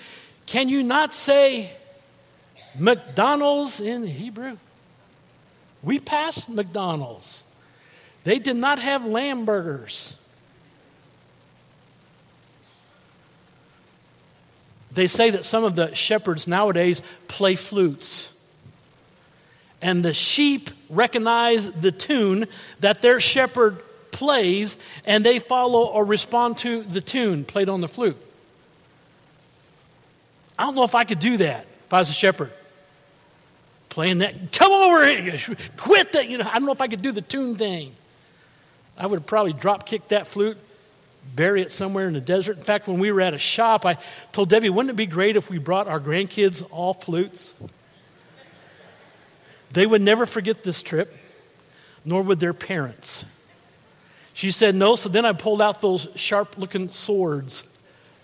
Can 0.50 0.68
you 0.68 0.82
not 0.82 1.14
say, 1.14 1.70
McDonald's 2.76 3.80
in 3.80 4.04
Hebrew. 4.04 4.56
We 5.80 6.00
passed 6.00 6.50
McDonald's. 6.50 7.44
They 8.24 8.40
did 8.40 8.56
not 8.56 8.80
have 8.80 9.06
lamb 9.06 9.44
burgers. 9.44 10.16
They 14.90 15.06
say 15.06 15.30
that 15.30 15.44
some 15.44 15.62
of 15.62 15.76
the 15.76 15.94
shepherds 15.94 16.48
nowadays 16.48 17.00
play 17.28 17.54
flutes. 17.54 18.36
And 19.80 20.04
the 20.04 20.12
sheep 20.12 20.70
recognize 20.88 21.70
the 21.70 21.92
tune 21.92 22.48
that 22.80 23.02
their 23.02 23.20
shepherd 23.20 23.78
plays, 24.10 24.76
and 25.04 25.24
they 25.24 25.38
follow 25.38 25.86
or 25.86 26.04
respond 26.04 26.56
to 26.58 26.82
the 26.82 27.00
tune 27.00 27.44
played 27.44 27.68
on 27.68 27.80
the 27.80 27.88
flute. 27.88 28.20
I 30.60 30.64
don't 30.64 30.74
know 30.74 30.84
if 30.84 30.94
I 30.94 31.04
could 31.04 31.20
do 31.20 31.38
that 31.38 31.62
if 31.62 31.92
I 31.94 32.00
was 32.00 32.10
a 32.10 32.12
shepherd. 32.12 32.52
Playing 33.88 34.18
that, 34.18 34.52
come 34.52 34.70
over 34.70 35.06
here, 35.06 35.56
quit 35.78 36.12
that. 36.12 36.28
You 36.28 36.36
know, 36.36 36.44
I 36.46 36.52
don't 36.52 36.66
know 36.66 36.72
if 36.72 36.82
I 36.82 36.86
could 36.86 37.00
do 37.00 37.12
the 37.12 37.22
tune 37.22 37.56
thing. 37.56 37.94
I 38.98 39.06
would 39.06 39.20
have 39.20 39.26
probably 39.26 39.54
drop 39.54 39.86
kick 39.86 40.08
that 40.08 40.26
flute, 40.26 40.58
bury 41.34 41.62
it 41.62 41.70
somewhere 41.70 42.08
in 42.08 42.12
the 42.12 42.20
desert. 42.20 42.58
In 42.58 42.62
fact, 42.62 42.88
when 42.88 42.98
we 42.98 43.10
were 43.10 43.22
at 43.22 43.32
a 43.32 43.38
shop, 43.38 43.86
I 43.86 43.96
told 44.32 44.50
Debbie, 44.50 44.68
wouldn't 44.68 44.90
it 44.90 44.96
be 44.96 45.06
great 45.06 45.34
if 45.34 45.48
we 45.48 45.56
brought 45.56 45.88
our 45.88 45.98
grandkids 45.98 46.62
all 46.70 46.92
flutes? 46.92 47.54
They 49.72 49.86
would 49.86 50.02
never 50.02 50.26
forget 50.26 50.62
this 50.62 50.82
trip, 50.82 51.16
nor 52.04 52.20
would 52.20 52.38
their 52.38 52.52
parents. 52.52 53.24
She 54.34 54.50
said 54.50 54.74
no, 54.74 54.94
so 54.94 55.08
then 55.08 55.24
I 55.24 55.32
pulled 55.32 55.62
out 55.62 55.80
those 55.80 56.06
sharp 56.16 56.58
looking 56.58 56.90
swords. 56.90 57.64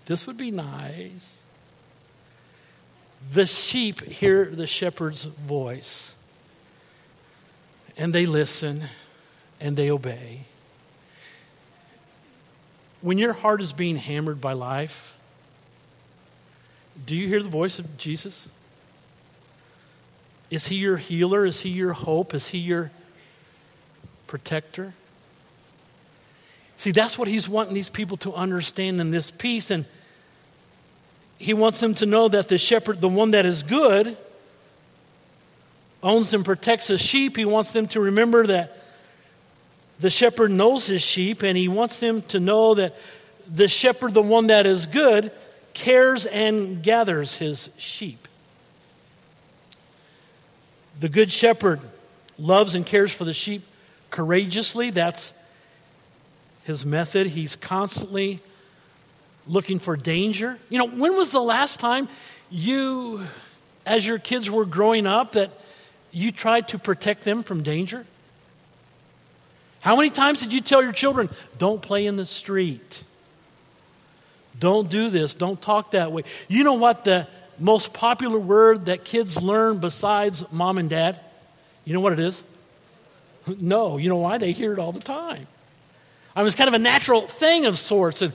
This 0.05 0.27
would 0.27 0.37
be 0.37 0.51
nice. 0.51 1.36
The 3.33 3.47
sheep 3.47 4.03
hear 4.03 4.47
the 4.47 4.67
shepherd's 4.67 5.25
voice, 5.25 6.15
and 7.97 8.15
they 8.15 8.27
listen 8.27 8.85
and 9.61 9.77
they 9.77 9.91
obey 9.91 10.47
when 13.07 13.19
your 13.19 13.33
heart 13.33 13.63
is 13.63 13.73
being 13.73 13.95
hammered 13.95 14.41
by 14.41 14.53
life, 14.53 15.17
do 17.05 17.15
you 17.15 17.29
hear 17.29 17.41
the 17.41 17.49
voice 17.49 17.79
of 17.79 17.97
Jesus? 17.97 18.49
Is 20.51 20.67
he 20.67 20.75
your 20.75 20.97
healer? 20.97 21.47
Is 21.47 21.61
he 21.61 21.69
your 21.69 21.93
hope? 21.93 22.35
Is 22.35 22.49
he 22.49 22.59
your 22.59 22.91
protector? 24.27 24.93
See, 26.77 26.91
that's 26.91 27.17
what 27.17 27.29
he's 27.29 27.49
wanting 27.49 27.75
these 27.75 27.91
people 27.91 28.17
to 28.19 28.35
understand 28.35 29.01
in 29.01 29.13
this 29.13 29.31
piece. 29.31 29.71
And 29.71 29.85
he 31.39 31.55
wants 31.55 31.81
them 31.81 31.95
to 31.95 32.07
know 32.07 32.29
that 32.29 32.49
the 32.49 32.59
shepherd, 32.59 33.01
the 33.01 33.09
one 33.09 33.33
that 33.33 33.45
is 33.45 33.63
good, 33.63 34.17
owns 36.03 36.33
and 36.33 36.45
protects 36.45 36.89
his 36.89 37.01
sheep. 37.01 37.37
He 37.37 37.45
wants 37.45 37.73
them 37.73 37.87
to 37.89 38.01
remember 38.01 38.47
that 38.47 38.79
the 39.99 40.11
shepherd 40.11 40.51
knows 40.51 40.87
his 40.87 41.03
sheep, 41.03 41.43
and 41.43 41.57
he 41.57 41.69
wants 41.69 41.99
them 41.99 42.23
to 42.23 42.41
know 42.41 42.75
that 42.75 42.97
the 43.53 43.69
shepherd, 43.69 44.15
the 44.15 44.23
one 44.23 44.49
that 44.49 44.67
is 44.67 44.87
good, 44.87 45.31
cares 45.73 46.27
and 46.27 46.83
gathers 46.83 47.37
his 47.37 47.71
sheep. 47.77 48.29
The 51.01 51.09
good 51.09 51.31
shepherd 51.31 51.81
loves 52.39 52.75
and 52.75 52.85
cares 52.85 53.13
for 53.13 53.25
the 53.25 53.35
sheep 53.35 53.63
courageously. 54.11 54.91
That's 54.91 55.33
his 56.65 56.85
method. 56.85 57.29
He's 57.29 57.57
constantly 57.57 58.41
looking 59.47 59.79
for 59.79 59.97
danger. 59.97 60.59
You 60.69 60.79
know, 60.79 60.87
when 60.87 61.17
was 61.17 61.31
the 61.31 61.41
last 61.41 61.81
time 61.81 62.09
you, 62.51 63.23
as 63.85 64.07
your 64.07 64.19
kids 64.19 64.51
were 64.51 64.65
growing 64.65 65.07
up, 65.07 65.33
that 65.33 65.51
you 66.13 66.33
tried 66.33 66.69
to 66.69 66.79
protect 66.79 67.25
them 67.25 67.43
from 67.43 67.63
danger? 67.63 68.07
How 69.81 69.97
many 69.97 70.11
times 70.11 70.41
did 70.41 70.53
you 70.53 70.61
tell 70.61 70.83
your 70.83 70.93
children, 70.93 71.29
don't 71.59 71.81
play 71.81 72.07
in 72.07 72.17
the 72.17 72.27
street? 72.27 73.05
Don't 74.59 74.91
do 74.91 75.11
this. 75.11 75.35
Don't 75.35 75.61
talk 75.61 75.93
that 75.93 76.13
way. 76.13 76.25
You 76.49 76.65
know 76.65 76.75
what 76.75 77.05
the 77.05 77.29
most 77.59 77.93
popular 77.93 78.39
word 78.39 78.87
that 78.87 79.05
kids 79.05 79.41
learn 79.41 79.79
besides 79.79 80.51
mom 80.53 80.79
and 80.79 80.91
dad? 80.91 81.21
You 81.85 81.95
know 81.95 82.01
what 82.01 82.13
it 82.13 82.19
is? 82.19 82.43
No. 83.61 83.97
You 83.97 84.09
know 84.09 84.17
why? 84.17 84.39
They 84.39 84.51
hear 84.51 84.73
it 84.73 84.81
all 84.81 84.91
the 84.91 84.99
time. 84.99 85.47
I 86.35 86.41
mean, 86.41 86.49
it's 86.49 86.57
kind 86.57 86.67
of 86.67 86.75
a 86.75 86.81
natural 86.81 87.23
thing 87.23 87.65
of 87.65 87.79
sorts. 87.79 88.21
And 88.21 88.33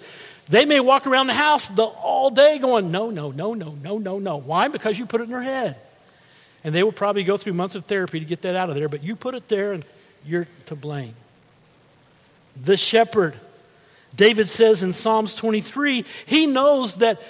they 0.49 0.65
may 0.65 0.80
walk 0.80 1.08
around 1.08 1.27
the 1.27 1.34
house 1.34 1.69
the, 1.69 1.84
all 1.84 2.30
day 2.30 2.60
going, 2.60 2.91
no, 2.91 3.10
no, 3.10 3.32
no, 3.32 3.54
no, 3.54 3.71
no, 3.71 3.97
no, 3.97 4.19
no. 4.19 4.38
Why? 4.38 4.67
Because 4.67 4.99
you 4.99 5.06
put 5.06 5.21
it 5.21 5.25
in 5.25 5.30
their 5.30 5.41
head. 5.41 5.77
And 6.63 6.75
they 6.75 6.84
will 6.84 6.91
probably 6.91 7.23
go 7.23 7.38
through 7.38 7.54
months 7.54 7.75
of 7.75 7.86
therapy 7.86 8.19
to 8.19 8.25
get 8.25 8.41
that 8.41 8.56
out 8.56 8.69
of 8.69 8.75
there, 8.75 8.89
but 8.89 9.04
you 9.04 9.15
put 9.15 9.34
it 9.34 9.47
there 9.47 9.73
and 9.73 9.86
you're 10.25 10.47
to 10.67 10.75
blame 10.75 11.15
the 12.63 12.77
shepherd. 12.77 13.36
David 14.15 14.49
says 14.49 14.84
in 14.84 14.93
Psalms 14.93 15.36
23, 15.36 16.06
he 16.25 16.47
knows 16.47 16.95
that, 16.95 17.21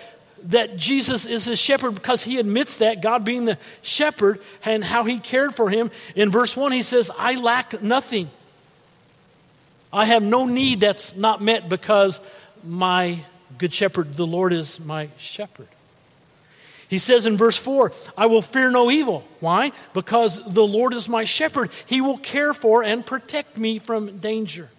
that 0.45 0.77
Jesus 0.77 1.25
is 1.25 1.45
his 1.45 1.59
shepherd 1.59 1.93
because 1.93 2.23
he 2.23 2.39
admits 2.39 2.77
that, 2.77 3.01
God 3.01 3.23
being 3.23 3.45
the 3.45 3.57
shepherd, 3.81 4.39
and 4.65 4.83
how 4.83 5.03
he 5.03 5.19
cared 5.19 5.55
for 5.55 5.69
him. 5.69 5.91
In 6.15 6.31
verse 6.31 6.57
1, 6.57 6.71
he 6.71 6.81
says, 6.81 7.11
I 7.17 7.39
lack 7.39 7.81
nothing. 7.81 8.29
I 9.93 10.05
have 10.05 10.23
no 10.23 10.45
need 10.45 10.79
that's 10.79 11.15
not 11.15 11.41
met 11.41 11.69
because 11.69 12.19
my 12.63 13.19
good 13.57 13.73
shepherd, 13.73 14.15
the 14.15 14.27
Lord, 14.27 14.53
is 14.53 14.79
my 14.79 15.09
shepherd. 15.17 15.67
He 16.87 16.97
says 16.97 17.25
in 17.25 17.37
verse 17.37 17.55
4, 17.55 17.93
I 18.17 18.25
will 18.25 18.41
fear 18.41 18.69
no 18.69 18.91
evil. 18.91 19.25
Why? 19.39 19.71
Because 19.93 20.43
the 20.53 20.65
Lord 20.65 20.93
is 20.93 21.07
my 21.07 21.23
shepherd. 21.23 21.69
He 21.85 22.01
will 22.01 22.17
care 22.17 22.53
for 22.53 22.83
and 22.83 23.05
protect 23.05 23.57
me 23.57 23.79
from 23.79 24.17
danger. 24.17 24.69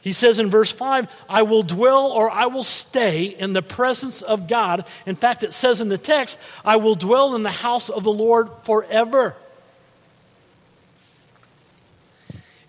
He 0.00 0.12
says 0.12 0.38
in 0.38 0.48
verse 0.48 0.72
5, 0.72 1.24
I 1.28 1.42
will 1.42 1.62
dwell 1.62 2.12
or 2.12 2.30
I 2.30 2.46
will 2.46 2.64
stay 2.64 3.26
in 3.26 3.52
the 3.52 3.60
presence 3.60 4.22
of 4.22 4.48
God. 4.48 4.86
In 5.04 5.16
fact, 5.16 5.42
it 5.42 5.52
says 5.52 5.82
in 5.82 5.90
the 5.90 5.98
text, 5.98 6.38
I 6.64 6.76
will 6.76 6.94
dwell 6.94 7.34
in 7.34 7.42
the 7.42 7.50
house 7.50 7.90
of 7.90 8.04
the 8.04 8.12
Lord 8.12 8.48
forever. 8.62 9.36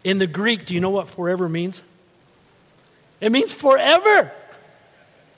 In 0.03 0.17
the 0.17 0.27
Greek, 0.27 0.65
do 0.65 0.73
you 0.73 0.81
know 0.81 0.89
what 0.89 1.07
forever 1.07 1.47
means? 1.47 1.81
It 3.21 3.31
means 3.31 3.53
forever. 3.53 4.31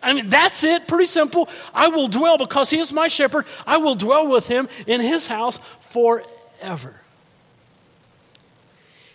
I 0.04 0.13
mean, 0.13 0.30
that's 0.30 0.63
it, 0.63 0.88
pretty 0.88 1.06
simple. 1.06 1.48
I 1.74 1.89
will 1.89 2.08
dwell 2.08 2.38
because 2.38 2.70
he 2.70 2.80
is 2.80 2.91
my 2.91 3.08
shepherd. 3.08 3.46
I 3.67 3.78
will 3.78 3.96
dwell 3.96 4.32
with 4.32 4.48
him 4.48 4.67
in 4.88 5.00
his 5.00 5.28
house 5.28 5.58
forever. 5.58 7.00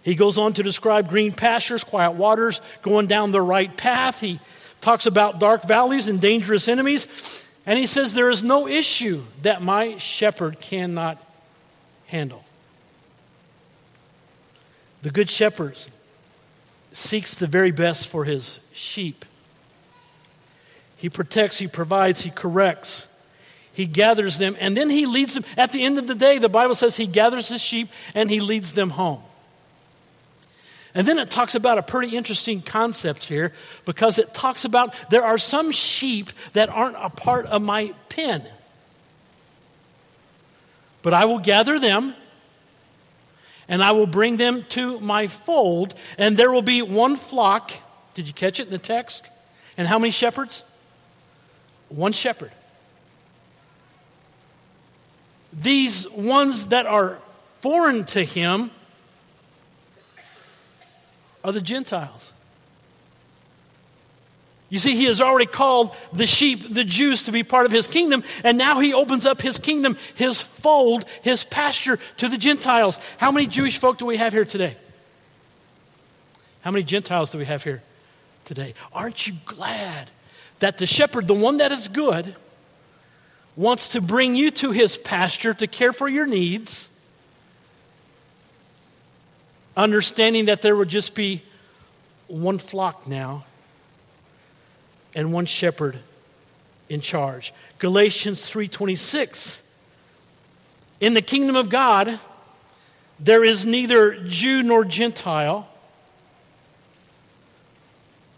He 0.02 0.14
goes 0.14 0.38
on 0.38 0.52
to 0.52 0.62
describe 0.62 1.08
green 1.08 1.32
pastures, 1.32 1.82
quiet 1.82 2.12
waters, 2.12 2.60
going 2.82 3.08
down 3.08 3.32
the 3.32 3.42
right 3.42 3.76
path. 3.76 4.20
He 4.20 4.38
talks 4.80 5.06
about 5.06 5.40
dark 5.40 5.64
valleys 5.64 6.06
and 6.06 6.20
dangerous 6.20 6.68
enemies. 6.68 7.44
And 7.66 7.76
he 7.76 7.86
says, 7.86 8.14
There 8.14 8.30
is 8.30 8.44
no 8.44 8.68
issue 8.68 9.24
that 9.42 9.62
my 9.62 9.96
shepherd 9.96 10.60
cannot 10.60 11.20
handle. 12.06 12.44
The 15.02 15.10
good 15.10 15.28
shepherd 15.28 15.76
seeks 16.96 17.34
the 17.34 17.46
very 17.46 17.72
best 17.72 18.08
for 18.08 18.24
his 18.24 18.58
sheep. 18.72 19.26
He 20.96 21.10
protects, 21.10 21.58
he 21.58 21.68
provides, 21.68 22.22
he 22.22 22.30
corrects, 22.30 23.06
he 23.70 23.84
gathers 23.84 24.38
them, 24.38 24.56
and 24.58 24.74
then 24.74 24.88
he 24.88 25.04
leads 25.04 25.34
them. 25.34 25.44
At 25.58 25.72
the 25.72 25.84
end 25.84 25.98
of 25.98 26.06
the 26.06 26.14
day, 26.14 26.38
the 26.38 26.48
Bible 26.48 26.74
says 26.74 26.96
he 26.96 27.06
gathers 27.06 27.50
his 27.50 27.60
sheep 27.60 27.90
and 28.14 28.30
he 28.30 28.40
leads 28.40 28.72
them 28.72 28.90
home. 28.90 29.20
And 30.94 31.06
then 31.06 31.18
it 31.18 31.30
talks 31.30 31.54
about 31.54 31.76
a 31.76 31.82
pretty 31.82 32.16
interesting 32.16 32.62
concept 32.62 33.24
here 33.24 33.52
because 33.84 34.18
it 34.18 34.32
talks 34.32 34.64
about 34.64 34.94
there 35.10 35.24
are 35.24 35.36
some 35.36 35.72
sheep 35.72 36.30
that 36.54 36.70
aren't 36.70 36.96
a 36.98 37.10
part 37.10 37.44
of 37.44 37.60
my 37.60 37.92
pen. 38.08 38.42
But 41.02 41.12
I 41.12 41.26
will 41.26 41.40
gather 41.40 41.78
them 41.78 42.14
and 43.68 43.82
I 43.82 43.92
will 43.92 44.06
bring 44.06 44.36
them 44.36 44.62
to 44.70 45.00
my 45.00 45.26
fold, 45.26 45.94
and 46.18 46.36
there 46.36 46.50
will 46.50 46.62
be 46.62 46.82
one 46.82 47.16
flock. 47.16 47.72
Did 48.14 48.26
you 48.26 48.34
catch 48.34 48.60
it 48.60 48.64
in 48.64 48.72
the 48.72 48.78
text? 48.78 49.30
And 49.76 49.86
how 49.86 49.98
many 49.98 50.10
shepherds? 50.10 50.64
One 51.88 52.12
shepherd. 52.12 52.52
These 55.52 56.08
ones 56.10 56.68
that 56.68 56.86
are 56.86 57.18
foreign 57.60 58.04
to 58.06 58.22
him 58.22 58.70
are 61.42 61.52
the 61.52 61.60
Gentiles. 61.60 62.32
You 64.68 64.80
see, 64.80 64.96
he 64.96 65.04
has 65.04 65.20
already 65.20 65.46
called 65.46 65.94
the 66.12 66.26
sheep, 66.26 66.74
the 66.74 66.84
Jews, 66.84 67.24
to 67.24 67.32
be 67.32 67.44
part 67.44 67.66
of 67.66 67.72
his 67.72 67.86
kingdom, 67.86 68.24
and 68.42 68.58
now 68.58 68.80
he 68.80 68.92
opens 68.92 69.24
up 69.24 69.40
his 69.40 69.58
kingdom, 69.58 69.96
his 70.16 70.42
fold, 70.42 71.04
his 71.22 71.44
pasture 71.44 71.98
to 72.16 72.28
the 72.28 72.36
Gentiles. 72.36 72.98
How 73.18 73.30
many 73.30 73.46
Jewish 73.46 73.78
folk 73.78 73.98
do 73.98 74.06
we 74.06 74.16
have 74.16 74.32
here 74.32 74.44
today? 74.44 74.76
How 76.62 76.72
many 76.72 76.82
Gentiles 76.82 77.30
do 77.30 77.38
we 77.38 77.44
have 77.44 77.62
here 77.62 77.80
today? 78.44 78.74
Aren't 78.92 79.28
you 79.28 79.34
glad 79.44 80.10
that 80.58 80.78
the 80.78 80.86
shepherd, 80.86 81.28
the 81.28 81.34
one 81.34 81.58
that 81.58 81.70
is 81.70 81.86
good, 81.86 82.34
wants 83.54 83.90
to 83.90 84.00
bring 84.00 84.34
you 84.34 84.50
to 84.50 84.72
his 84.72 84.98
pasture 84.98 85.54
to 85.54 85.68
care 85.68 85.92
for 85.92 86.08
your 86.08 86.26
needs, 86.26 86.90
understanding 89.76 90.46
that 90.46 90.60
there 90.60 90.74
would 90.74 90.88
just 90.88 91.14
be 91.14 91.42
one 92.26 92.58
flock 92.58 93.06
now 93.06 93.44
and 95.16 95.32
one 95.32 95.46
shepherd 95.46 95.98
in 96.88 97.00
charge. 97.00 97.52
Galatians 97.78 98.48
3:26 98.48 99.62
In 101.00 101.14
the 101.14 101.22
kingdom 101.22 101.56
of 101.56 101.68
God 101.68 102.20
there 103.18 103.42
is 103.42 103.64
neither 103.64 104.14
Jew 104.26 104.62
nor 104.62 104.84
Gentile, 104.84 105.66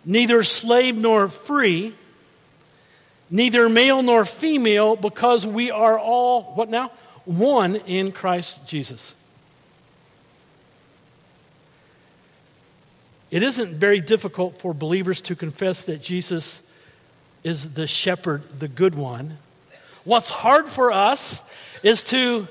neither 0.04 0.44
slave 0.44 0.96
nor 0.96 1.28
free, 1.28 1.94
neither 3.28 3.68
male 3.68 4.02
nor 4.02 4.24
female, 4.24 4.94
because 4.94 5.44
we 5.44 5.72
are 5.72 5.98
all, 5.98 6.54
what 6.54 6.68
now? 6.68 6.92
One 7.24 7.74
in 7.74 8.12
Christ 8.12 8.66
Jesus. 8.68 9.16
It 13.32 13.42
isn't 13.42 13.74
very 13.74 14.00
difficult 14.00 14.60
for 14.60 14.72
believers 14.72 15.20
to 15.22 15.36
confess 15.36 15.82
that 15.82 16.00
Jesus 16.00 16.62
is 17.48 17.72
the 17.72 17.86
shepherd, 17.86 18.42
the 18.60 18.68
good 18.68 18.94
one. 18.94 19.38
What's 20.04 20.30
hard 20.30 20.66
for 20.66 20.92
us 20.92 21.42
is 21.82 22.04
to 22.04 22.46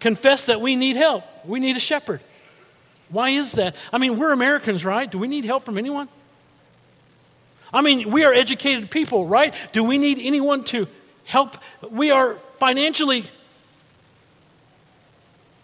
confess 0.00 0.46
that 0.46 0.60
we 0.60 0.76
need 0.76 0.96
help. 0.96 1.24
We 1.46 1.60
need 1.60 1.76
a 1.76 1.80
shepherd. 1.80 2.20
Why 3.08 3.30
is 3.30 3.52
that? 3.52 3.76
I 3.92 3.98
mean, 3.98 4.18
we're 4.18 4.32
Americans, 4.32 4.84
right? 4.84 5.10
Do 5.10 5.18
we 5.18 5.28
need 5.28 5.44
help 5.44 5.64
from 5.64 5.78
anyone? 5.78 6.08
I 7.72 7.80
mean, 7.80 8.10
we 8.10 8.24
are 8.24 8.32
educated 8.32 8.90
people, 8.90 9.26
right? 9.26 9.54
Do 9.72 9.84
we 9.84 9.98
need 9.98 10.18
anyone 10.20 10.64
to 10.64 10.88
help? 11.24 11.56
We 11.90 12.10
are 12.10 12.34
financially. 12.58 13.24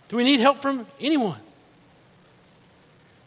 Do 0.09 0.16
we 0.16 0.24
need 0.24 0.40
help 0.40 0.59
from 0.59 0.87
anyone? 1.00 1.38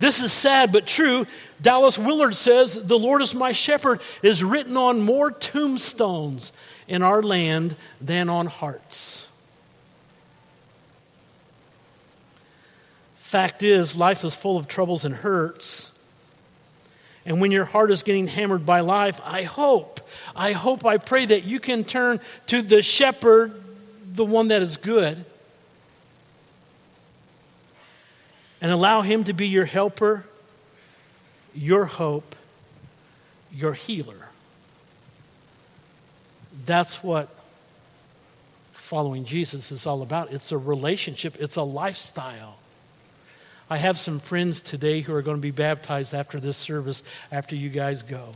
This 0.03 0.21
is 0.21 0.33
sad 0.33 0.73
but 0.73 0.85
true. 0.85 1.25
Dallas 1.61 1.97
Willard 1.97 2.35
says, 2.35 2.73
The 2.73 2.99
Lord 2.99 3.21
is 3.21 3.33
my 3.33 3.53
shepherd 3.53 4.01
is 4.21 4.43
written 4.43 4.75
on 4.75 4.99
more 4.99 5.31
tombstones 5.31 6.51
in 6.89 7.01
our 7.01 7.23
land 7.23 7.77
than 8.01 8.27
on 8.29 8.47
hearts. 8.47 9.29
Fact 13.15 13.63
is, 13.63 13.95
life 13.95 14.25
is 14.25 14.35
full 14.35 14.57
of 14.57 14.67
troubles 14.67 15.05
and 15.05 15.15
hurts. 15.15 15.89
And 17.25 17.39
when 17.39 17.53
your 17.53 17.63
heart 17.63 17.89
is 17.89 18.03
getting 18.03 18.27
hammered 18.27 18.65
by 18.65 18.81
life, 18.81 19.21
I 19.23 19.43
hope, 19.43 20.01
I 20.35 20.51
hope, 20.51 20.85
I 20.85 20.97
pray 20.97 21.27
that 21.27 21.45
you 21.45 21.61
can 21.61 21.85
turn 21.85 22.19
to 22.47 22.61
the 22.61 22.83
shepherd, 22.83 23.53
the 24.11 24.25
one 24.25 24.49
that 24.49 24.63
is 24.63 24.75
good, 24.75 25.23
and 28.63 28.71
allow 28.71 29.01
him 29.01 29.25
to 29.25 29.33
be 29.33 29.49
your 29.49 29.65
helper, 29.65 30.25
your 31.53 31.83
hope, 31.83 32.35
your 33.51 33.73
healer. 33.73 34.29
That's 36.65 37.03
what 37.03 37.27
following 38.71 39.25
Jesus 39.25 39.73
is 39.73 39.85
all 39.85 40.01
about. 40.01 40.31
It's 40.31 40.53
a 40.53 40.57
relationship, 40.57 41.35
it's 41.39 41.57
a 41.57 41.61
lifestyle. 41.61 42.57
I 43.69 43.77
have 43.77 43.97
some 43.97 44.19
friends 44.19 44.61
today 44.61 45.01
who 45.01 45.13
are 45.13 45.21
going 45.21 45.37
to 45.37 45.41
be 45.41 45.51
baptized 45.51 46.13
after 46.13 46.39
this 46.39 46.55
service, 46.55 47.03
after 47.31 47.55
you 47.55 47.69
guys 47.69 48.01
go. 48.01 48.33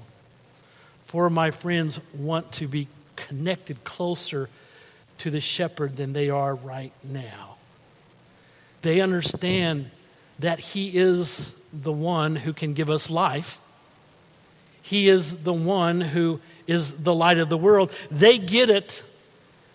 Four 1.05 1.27
of 1.27 1.31
my 1.31 1.51
friends 1.51 2.01
want 2.13 2.51
to 2.53 2.67
be 2.67 2.89
connected 3.15 3.81
closer 3.85 4.49
to 5.19 5.29
the 5.29 5.39
shepherd 5.39 5.95
than 5.95 6.11
they 6.11 6.29
are 6.29 6.53
right 6.53 6.91
now. 7.03 7.55
They 8.81 8.99
understand 8.99 9.89
that 10.39 10.59
he 10.59 10.97
is 10.97 11.51
the 11.73 11.91
one 11.91 12.35
who 12.35 12.53
can 12.53 12.73
give 12.73 12.89
us 12.89 13.09
life. 13.09 13.59
He 14.81 15.09
is 15.09 15.37
the 15.37 15.53
one 15.53 16.01
who 16.01 16.39
is 16.65 16.93
the 16.93 17.13
light 17.13 17.39
of 17.39 17.49
the 17.49 17.57
world. 17.57 17.91
They 18.09 18.37
get 18.37 18.69
it 18.69 19.03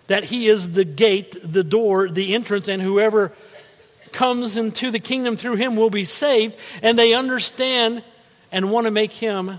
that 0.06 0.24
he 0.24 0.48
is 0.48 0.70
the 0.70 0.84
gate, 0.84 1.36
the 1.42 1.64
door, 1.64 2.08
the 2.08 2.34
entrance, 2.34 2.68
and 2.68 2.82
whoever 2.82 3.32
comes 4.12 4.56
into 4.56 4.90
the 4.90 4.98
kingdom 4.98 5.36
through 5.36 5.56
him 5.56 5.74
will 5.76 5.90
be 5.90 6.04
saved, 6.04 6.54
and 6.82 6.98
they 6.98 7.14
understand 7.14 8.02
and 8.50 8.70
want 8.70 8.86
to 8.86 8.90
make 8.90 9.12
him 9.12 9.58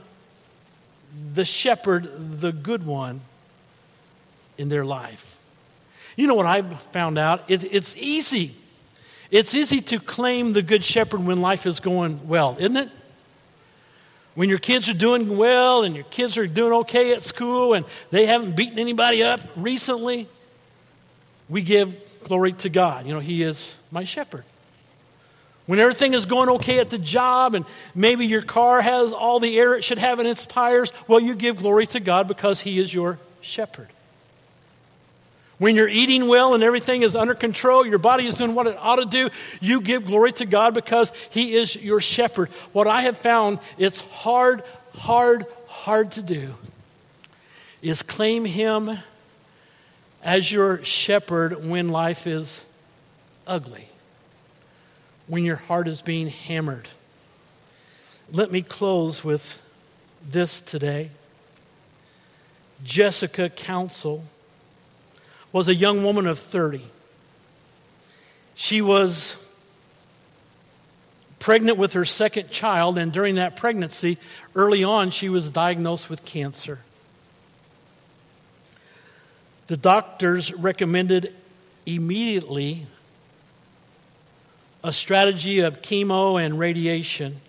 the 1.34 1.46
shepherd, 1.46 2.40
the 2.40 2.52
good 2.52 2.86
one 2.86 3.22
in 4.58 4.70
their 4.70 4.86
life. 4.86 5.40
You 6.16 6.28
know 6.28 6.36
what 6.36 6.46
I 6.46 6.62
found 6.62 7.18
out? 7.18 7.50
It, 7.50 7.64
it's 7.74 7.98
easy. 7.98 8.54
It's 9.34 9.56
easy 9.56 9.82
to 9.82 10.00
claim 10.00 10.54
the 10.54 10.62
good 10.62 10.86
shepherd 10.86 11.26
when 11.26 11.42
life 11.42 11.66
is 11.66 11.80
going 11.80 12.28
well, 12.28 12.56
isn't 12.60 12.78
it? 12.78 12.90
When 14.36 14.48
your 14.48 14.60
kids 14.60 14.88
are 14.90 14.94
doing 14.94 15.38
well 15.38 15.82
and 15.82 15.96
your 15.96 16.04
kids 16.06 16.38
are 16.38 16.46
doing 16.46 16.72
okay 16.82 17.14
at 17.14 17.24
school 17.24 17.74
and 17.74 17.84
they 18.12 18.28
haven't 18.28 18.56
beaten 18.56 18.78
anybody 18.78 19.24
up 19.24 19.40
recently, 19.56 20.28
we 21.50 21.64
give 21.64 21.98
glory 22.26 22.54
to 22.54 22.70
God. 22.70 23.08
You 23.08 23.16
know, 23.16 23.20
He 23.20 23.42
is 23.42 23.76
my 23.90 24.04
shepherd. 24.04 24.44
When 25.66 25.80
everything 25.80 26.14
is 26.14 26.28
going 26.28 26.50
okay 26.50 26.78
at 26.78 26.92
the 26.92 27.00
job 27.00 27.56
and 27.56 27.66
maybe 27.96 28.28
your 28.28 28.44
car 28.44 28.82
has 28.82 29.14
all 29.14 29.40
the 29.40 29.58
air 29.58 29.74
it 29.74 29.84
should 29.84 29.98
have 29.98 30.20
in 30.20 30.28
its 30.28 30.46
tires, 30.46 30.94
well, 31.08 31.20
you 31.20 31.34
give 31.34 31.58
glory 31.58 31.88
to 31.88 32.00
God 32.00 32.28
because 32.28 32.62
He 32.62 32.78
is 32.78 32.94
your 32.94 33.18
shepherd. 33.42 33.88
When 35.60 35.76
you're 35.76 35.88
eating 35.88 36.28
well 36.28 36.54
and 36.56 36.64
everything 36.64 37.04
is 37.04 37.16
under 37.16 37.36
control, 37.36 37.86
your 37.86 38.00
body 38.00 38.26
is 38.26 38.36
doing 38.36 38.56
what 38.56 38.68
it 38.68 38.78
ought 38.80 38.98
to 38.98 39.06
do, 39.06 39.30
you 39.62 39.82
give 39.82 40.06
glory 40.06 40.32
to 40.34 40.46
God 40.46 40.74
because 40.74 41.12
He 41.30 41.56
is 41.56 41.76
your 41.76 42.02
shepherd. 42.02 42.50
What 42.72 42.88
I 42.88 43.02
have 43.02 43.18
found, 43.18 43.60
it's 43.78 44.02
hard, 44.02 44.64
hard, 44.96 45.46
hard 45.68 46.12
to 46.14 46.22
do, 46.22 46.56
is 47.82 48.02
claim 48.02 48.46
Him 48.46 48.92
as 50.24 50.52
your 50.52 50.84
shepherd 50.84 51.66
when 51.66 51.90
life 51.90 52.28
is 52.28 52.66
ugly 53.46 53.90
when 55.28 55.46
your 55.46 55.56
heart 55.56 55.88
is 55.88 56.02
being 56.02 56.28
hammered. 56.28 56.90
Let 58.32 58.52
me 58.52 58.62
close 58.62 59.24
with 59.24 59.62
this 60.28 60.62
today. 60.62 61.12
Jessica 62.84 63.50
Council 63.50 64.24
was 65.54 65.70
a 65.70 65.76
young 65.76 66.04
woman 66.04 66.28
of 66.28 66.40
30. 66.40 66.82
She 68.56 68.82
was 68.82 69.38
pregnant 71.40 71.78
with 71.78 71.94
her 71.94 72.06
second 72.06 72.50
child, 72.50 72.98
and 72.98 73.14
during 73.14 73.36
that 73.36 73.56
pregnancy, 73.56 74.18
early 74.56 74.84
on, 74.84 75.12
she 75.12 75.30
was 75.30 75.50
diagnosed 75.50 76.10
with 76.10 76.26
cancer. 76.26 76.80
The 79.68 79.78
doctors 79.78 80.52
recommended 80.54 81.34
immediately 81.86 82.86
a 84.84 84.92
strategy 84.92 85.60
of 85.60 85.82
chemo 85.82 86.44
and 86.44 86.60
radiation. 86.60 87.40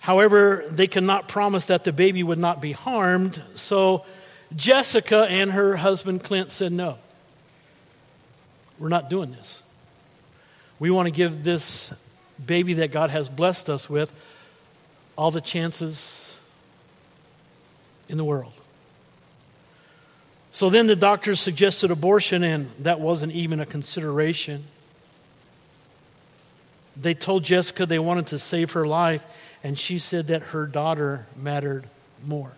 However, 0.00 0.64
they 0.68 0.86
could 0.86 1.02
not 1.02 1.28
promise 1.28 1.66
that 1.66 1.84
the 1.84 1.92
baby 1.92 2.22
would 2.22 2.38
not 2.38 2.60
be 2.60 2.72
harmed, 2.72 3.42
so 3.54 4.04
Jessica 4.56 5.26
and 5.28 5.50
her 5.50 5.76
husband 5.76 6.22
Clint 6.22 6.52
said, 6.52 6.72
No, 6.72 6.98
we're 8.78 8.88
not 8.88 9.10
doing 9.10 9.32
this. 9.32 9.62
We 10.78 10.90
want 10.90 11.06
to 11.06 11.12
give 11.12 11.44
this 11.44 11.92
baby 12.44 12.74
that 12.74 12.92
God 12.92 13.10
has 13.10 13.28
blessed 13.28 13.70
us 13.70 13.88
with 13.88 14.12
all 15.16 15.30
the 15.30 15.40
chances 15.40 16.40
in 18.08 18.16
the 18.16 18.24
world. 18.24 18.52
So 20.50 20.70
then 20.70 20.86
the 20.86 20.96
doctors 20.96 21.40
suggested 21.40 21.90
abortion, 21.90 22.44
and 22.44 22.70
that 22.80 23.00
wasn't 23.00 23.32
even 23.32 23.58
a 23.60 23.66
consideration. 23.66 24.64
They 26.96 27.14
told 27.14 27.42
Jessica 27.42 27.86
they 27.86 27.98
wanted 27.98 28.28
to 28.28 28.38
save 28.38 28.72
her 28.72 28.86
life, 28.86 29.24
and 29.64 29.76
she 29.76 29.98
said 29.98 30.28
that 30.28 30.42
her 30.42 30.66
daughter 30.66 31.26
mattered 31.36 31.88
more. 32.24 32.52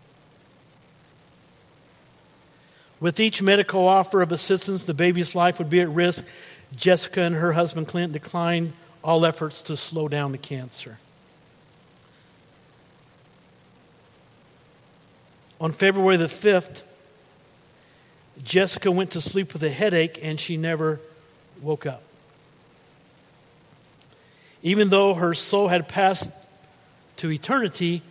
With 2.98 3.20
each 3.20 3.42
medical 3.42 3.86
offer 3.86 4.22
of 4.22 4.32
assistance, 4.32 4.84
the 4.84 4.94
baby's 4.94 5.34
life 5.34 5.58
would 5.58 5.68
be 5.68 5.80
at 5.80 5.90
risk. 5.90 6.24
Jessica 6.74 7.22
and 7.22 7.36
her 7.36 7.52
husband 7.52 7.88
Clint 7.88 8.12
declined 8.12 8.72
all 9.04 9.24
efforts 9.24 9.62
to 9.62 9.76
slow 9.76 10.08
down 10.08 10.32
the 10.32 10.38
cancer. 10.38 10.98
On 15.60 15.72
February 15.72 16.16
the 16.16 16.26
5th, 16.26 16.82
Jessica 18.42 18.90
went 18.90 19.12
to 19.12 19.20
sleep 19.20 19.52
with 19.52 19.62
a 19.62 19.70
headache 19.70 20.18
and 20.22 20.38
she 20.38 20.56
never 20.56 21.00
woke 21.62 21.86
up. 21.86 22.02
Even 24.62 24.90
though 24.90 25.14
her 25.14 25.32
soul 25.32 25.68
had 25.68 25.88
passed 25.88 26.30
to 27.18 27.30
eternity, 27.30 28.02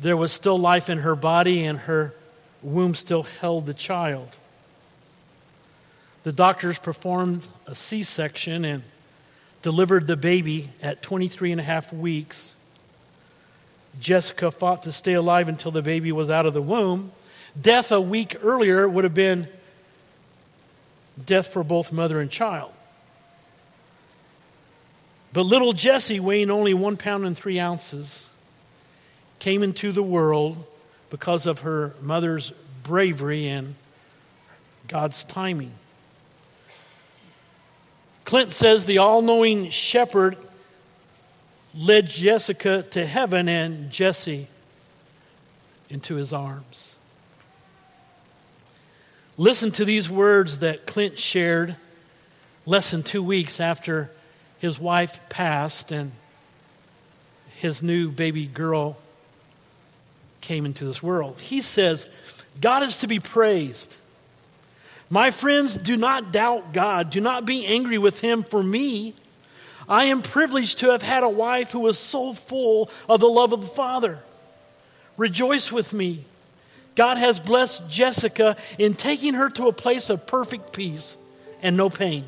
there 0.00 0.16
was 0.16 0.32
still 0.32 0.58
life 0.58 0.88
in 0.90 0.98
her 0.98 1.16
body, 1.16 1.64
and 1.64 1.78
her 1.80 2.14
womb 2.62 2.94
still 2.94 3.24
held 3.24 3.66
the 3.66 3.74
child. 3.74 4.38
The 6.22 6.32
doctors 6.32 6.78
performed 6.78 7.46
a 7.66 7.74
C 7.74 8.02
section 8.02 8.64
and 8.64 8.82
delivered 9.62 10.06
the 10.06 10.16
baby 10.16 10.68
at 10.80 11.02
23 11.02 11.52
and 11.52 11.60
a 11.60 11.64
half 11.64 11.92
weeks. 11.92 12.54
Jessica 14.00 14.50
fought 14.50 14.84
to 14.84 14.92
stay 14.92 15.14
alive 15.14 15.48
until 15.48 15.70
the 15.70 15.82
baby 15.82 16.12
was 16.12 16.30
out 16.30 16.46
of 16.46 16.54
the 16.54 16.62
womb. 16.62 17.12
Death 17.60 17.92
a 17.92 18.00
week 18.00 18.36
earlier 18.42 18.88
would 18.88 19.04
have 19.04 19.14
been 19.14 19.48
death 21.24 21.48
for 21.48 21.62
both 21.62 21.92
mother 21.92 22.20
and 22.20 22.30
child. 22.30 22.72
But 25.32 25.42
little 25.42 25.72
Jesse, 25.72 26.20
weighing 26.20 26.50
only 26.50 26.74
one 26.74 26.96
pound 26.96 27.24
and 27.24 27.36
three 27.36 27.58
ounces, 27.58 28.30
came 29.38 29.62
into 29.62 29.92
the 29.92 30.02
world 30.02 30.64
because 31.12 31.44
of 31.44 31.60
her 31.60 31.92
mother's 32.00 32.54
bravery 32.84 33.46
and 33.46 33.74
God's 34.88 35.24
timing. 35.24 35.72
Clint 38.24 38.50
says 38.50 38.86
the 38.86 38.96
all 38.96 39.20
knowing 39.20 39.68
shepherd 39.68 40.38
led 41.74 42.08
Jessica 42.08 42.82
to 42.92 43.04
heaven 43.04 43.46
and 43.46 43.90
Jesse 43.90 44.46
into 45.90 46.14
his 46.14 46.32
arms. 46.32 46.96
Listen 49.36 49.70
to 49.72 49.84
these 49.84 50.08
words 50.08 50.60
that 50.60 50.86
Clint 50.86 51.18
shared 51.18 51.76
less 52.64 52.90
than 52.90 53.02
two 53.02 53.22
weeks 53.22 53.60
after 53.60 54.10
his 54.60 54.80
wife 54.80 55.20
passed 55.28 55.92
and 55.92 56.12
his 57.56 57.82
new 57.82 58.10
baby 58.10 58.46
girl 58.46 58.96
came 60.42 60.66
into 60.66 60.84
this 60.84 61.02
world. 61.02 61.40
He 61.40 61.62
says, 61.62 62.08
God 62.60 62.82
is 62.82 62.98
to 62.98 63.06
be 63.06 63.20
praised. 63.20 63.96
My 65.08 65.30
friends, 65.30 65.76
do 65.78 65.96
not 65.96 66.32
doubt 66.32 66.72
God. 66.72 67.10
Do 67.10 67.20
not 67.20 67.46
be 67.46 67.66
angry 67.66 67.98
with 67.98 68.20
Him 68.20 68.42
for 68.42 68.62
me. 68.62 69.14
I 69.88 70.04
am 70.04 70.22
privileged 70.22 70.78
to 70.78 70.90
have 70.90 71.02
had 71.02 71.22
a 71.22 71.28
wife 71.28 71.72
who 71.72 71.80
was 71.80 71.98
so 71.98 72.32
full 72.34 72.90
of 73.08 73.20
the 73.20 73.28
love 73.28 73.52
of 73.52 73.60
the 73.60 73.66
Father. 73.66 74.18
Rejoice 75.16 75.70
with 75.70 75.92
me. 75.92 76.24
God 76.94 77.16
has 77.18 77.40
blessed 77.40 77.88
Jessica 77.88 78.56
in 78.78 78.94
taking 78.94 79.34
her 79.34 79.48
to 79.50 79.66
a 79.66 79.72
place 79.72 80.10
of 80.10 80.26
perfect 80.26 80.72
peace 80.72 81.16
and 81.62 81.76
no 81.76 81.90
pain. 81.90 82.24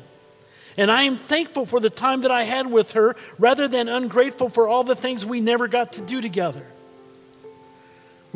And 0.77 0.91
I 0.91 1.03
am 1.03 1.17
thankful 1.17 1.65
for 1.65 1.79
the 1.79 1.89
time 1.89 2.21
that 2.21 2.31
I 2.31 2.43
had 2.43 2.69
with 2.69 2.93
her 2.93 3.15
rather 3.39 3.67
than 3.67 3.87
ungrateful 3.87 4.49
for 4.49 4.67
all 4.67 4.83
the 4.83 4.95
things 4.95 5.25
we 5.25 5.39
never 5.39 5.67
got 5.67 5.93
to 5.93 6.01
do 6.01 6.21
together. 6.21 6.65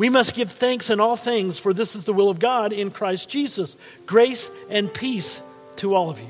We 0.00 0.08
must 0.08 0.34
give 0.34 0.50
thanks 0.50 0.88
in 0.88 0.98
all 0.98 1.14
things, 1.14 1.58
for 1.58 1.74
this 1.74 1.94
is 1.94 2.04
the 2.04 2.14
will 2.14 2.30
of 2.30 2.38
God 2.38 2.72
in 2.72 2.90
Christ 2.90 3.28
Jesus. 3.28 3.76
Grace 4.06 4.50
and 4.70 4.90
peace 4.90 5.42
to 5.76 5.94
all 5.94 6.08
of 6.08 6.18
you. 6.18 6.26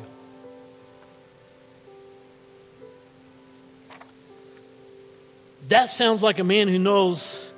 That 5.69 5.89
sounds 5.89 6.21
like 6.21 6.41
a 6.41 6.45
man 6.45 6.67
who 6.67 6.81
knows 6.81 7.49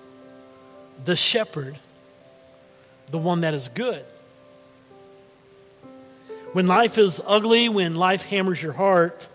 the 1.02 1.16
shepherd, 1.16 1.78
the 3.10 3.16
one 3.16 3.40
that 3.40 3.54
is 3.54 3.68
good. 3.68 4.04
When 6.52 6.66
life 6.66 6.98
is 6.98 7.22
ugly, 7.24 7.70
when 7.70 7.94
life 7.94 8.20
hammers 8.20 8.62
your 8.62 8.74
heart, 8.74 9.30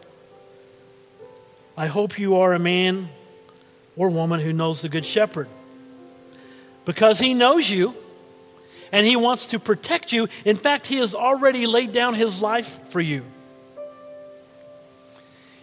I 1.75 1.87
hope 1.87 2.19
you 2.19 2.35
are 2.35 2.53
a 2.53 2.59
man 2.59 3.09
or 3.95 4.09
woman 4.11 4.39
who 4.39 4.53
knows 4.53 4.83
the 4.83 4.89
good 4.89 5.07
shepherd 5.07 5.47
because 6.87 7.19
He 7.19 7.35
knows 7.35 7.69
you 7.69 7.93
and 8.91 9.05
He 9.05 9.17
wants 9.17 9.47
to 9.47 9.59
protect 9.59 10.13
you. 10.13 10.29
In 10.45 10.55
fact, 10.55 10.87
He 10.87 10.95
has 10.95 11.13
already 11.13 11.67
laid 11.67 11.91
down 11.91 12.15
His 12.15 12.41
life 12.41 12.87
for 12.89 13.01
you. 13.01 13.23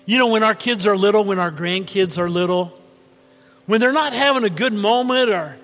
You 0.07 0.19
know, 0.19 0.27
when 0.27 0.43
our 0.43 0.55
kids 0.55 0.87
are 0.87 0.97
little, 0.97 1.25
when 1.25 1.39
our 1.39 1.51
grandkids 1.51 2.19
are 2.19 2.29
little, 2.29 2.79
when 3.65 3.81
they're 3.81 3.91
not 3.91 4.13
having 4.13 4.45
a 4.45 4.51
good 4.51 4.75
moment, 4.75 5.31
or 5.31 5.57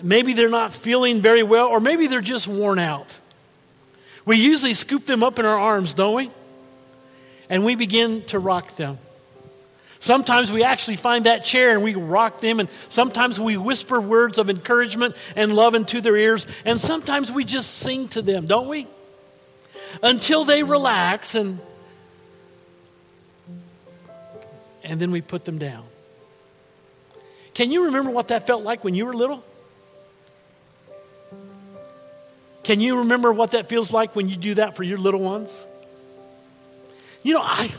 maybe 0.00 0.32
they're 0.32 0.48
not 0.48 0.72
feeling 0.72 1.20
very 1.20 1.42
well, 1.42 1.66
or 1.66 1.80
maybe 1.80 2.06
they're 2.06 2.20
just 2.20 2.46
worn 2.46 2.78
out, 2.78 3.18
we 4.24 4.36
usually 4.36 4.74
scoop 4.74 5.06
them 5.06 5.24
up 5.24 5.40
in 5.40 5.44
our 5.44 5.58
arms, 5.58 5.94
don't 5.94 6.14
we? 6.14 6.30
And 7.50 7.64
we 7.64 7.74
begin 7.74 8.22
to 8.26 8.38
rock 8.38 8.76
them. 8.76 8.98
Sometimes 10.02 10.50
we 10.50 10.64
actually 10.64 10.96
find 10.96 11.26
that 11.26 11.44
chair 11.44 11.70
and 11.70 11.84
we 11.84 11.94
rock 11.94 12.40
them, 12.40 12.58
and 12.58 12.68
sometimes 12.88 13.38
we 13.38 13.56
whisper 13.56 14.00
words 14.00 14.36
of 14.36 14.50
encouragement 14.50 15.14
and 15.36 15.54
love 15.54 15.76
into 15.76 16.00
their 16.00 16.16
ears, 16.16 16.44
and 16.64 16.80
sometimes 16.80 17.30
we 17.30 17.44
just 17.44 17.72
sing 17.72 18.08
to 18.08 18.20
them, 18.20 18.46
don't 18.46 18.66
we? 18.66 18.88
Until 20.02 20.44
they 20.44 20.64
relax 20.64 21.36
and 21.36 21.60
and 24.82 24.98
then 24.98 25.12
we 25.12 25.20
put 25.20 25.44
them 25.44 25.58
down. 25.58 25.84
Can 27.54 27.70
you 27.70 27.84
remember 27.84 28.10
what 28.10 28.26
that 28.28 28.44
felt 28.44 28.64
like 28.64 28.82
when 28.82 28.96
you 28.96 29.06
were 29.06 29.14
little? 29.14 29.44
Can 32.64 32.80
you 32.80 32.98
remember 32.98 33.32
what 33.32 33.52
that 33.52 33.68
feels 33.68 33.92
like 33.92 34.16
when 34.16 34.28
you 34.28 34.34
do 34.34 34.54
that 34.54 34.74
for 34.74 34.82
your 34.82 34.98
little 34.98 35.20
ones? 35.20 35.64
You 37.22 37.34
know, 37.34 37.42
I 37.42 37.70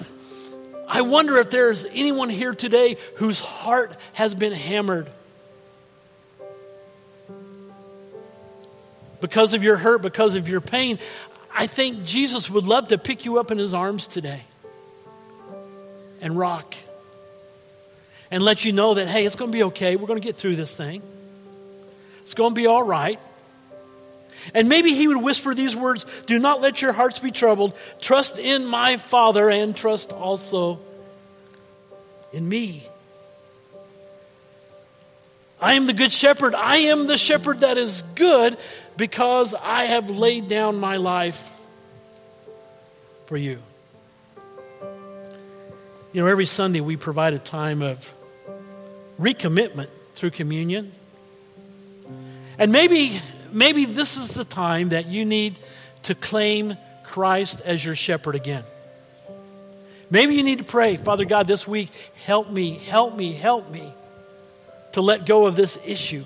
I 0.88 1.02
wonder 1.02 1.38
if 1.38 1.50
there's 1.50 1.86
anyone 1.86 2.30
here 2.30 2.54
today 2.54 2.98
whose 3.18 3.40
heart 3.40 3.96
has 4.14 4.36
been 4.36 4.54
hammered 4.54 5.10
because 9.22 9.54
of 9.54 9.64
your 9.64 9.78
hurt, 9.78 10.02
because 10.02 10.36
of 10.36 10.50
your 10.50 10.62
pain. 10.62 11.00
I 11.56 11.68
think 11.68 12.04
Jesus 12.04 12.50
would 12.50 12.66
love 12.66 12.90
to 12.90 12.98
pick 12.98 13.26
you 13.26 13.40
up 13.40 13.52
in 13.52 13.58
his 13.58 13.74
arms 13.74 14.08
today 14.08 14.42
and 16.22 16.38
rock 16.38 16.76
and 18.32 18.44
let 18.44 18.66
you 18.66 18.74
know 18.74 18.96
that, 18.96 19.08
hey, 19.08 19.26
it's 19.26 19.36
going 19.36 19.52
to 19.52 19.56
be 19.56 19.64
okay. 19.64 19.96
We're 19.96 20.08
going 20.08 20.20
to 20.20 20.26
get 20.26 20.36
through 20.36 20.56
this 20.56 20.76
thing. 20.76 21.02
It's 22.22 22.34
going 22.34 22.52
to 22.52 22.56
be 22.56 22.68
all 22.68 22.84
right. 22.84 23.20
And 24.54 24.70
maybe 24.70 24.94
he 24.94 25.08
would 25.08 25.18
whisper 25.18 25.54
these 25.54 25.76
words 25.76 26.06
Do 26.26 26.40
not 26.40 26.62
let 26.62 26.82
your 26.82 26.94
hearts 26.94 27.20
be 27.20 27.32
troubled. 27.32 27.78
Trust 28.02 28.40
in 28.40 28.66
my 28.66 28.98
Father 28.98 29.50
and 29.50 29.76
trust 29.76 30.12
also 30.12 30.80
in 32.32 32.48
me. 32.48 32.84
I 35.62 35.76
am 35.76 35.86
the 35.86 35.94
good 35.94 36.12
shepherd. 36.12 36.56
I 36.56 36.78
am 36.78 37.08
the 37.08 37.18
shepherd 37.18 37.62
that 37.62 37.78
is 37.78 38.02
good 38.16 38.58
because 38.98 39.56
I 39.56 39.86
have 39.86 40.10
laid 40.10 40.50
down 40.50 40.80
my 40.80 40.98
life 40.98 41.58
for 43.28 43.38
you. 43.38 43.60
You 46.12 46.22
know, 46.22 46.28
every 46.28 46.46
Sunday 46.46 46.82
we 46.82 46.98
provide 46.98 47.34
a 47.34 47.40
time 47.40 47.82
of 47.82 48.14
recommitment 49.20 49.88
through 50.16 50.32
communion. 50.32 50.92
And 52.58 52.72
maybe 52.72 53.20
maybe 53.54 53.86
this 53.86 54.18
is 54.18 54.34
the 54.34 54.46
time 54.46 54.90
that 54.90 55.08
you 55.08 55.26
need 55.26 55.58
to 56.04 56.16
claim 56.16 56.76
Christ 57.04 57.62
as 57.62 57.84
your 57.84 57.96
shepherd 57.96 58.36
again. 58.36 58.64
Maybe 60.10 60.36
you 60.36 60.44
need 60.44 60.60
to 60.60 60.64
pray, 60.64 60.98
Father 60.98 61.26
God, 61.26 61.48
this 61.48 61.68
week, 61.68 61.90
help 62.26 62.50
me, 62.50 62.76
help 62.76 63.16
me, 63.16 63.34
help 63.34 63.70
me 63.72 63.92
to 64.92 65.02
let 65.02 65.26
go 65.26 65.46
of 65.48 65.56
this 65.56 65.88
issue 65.88 66.24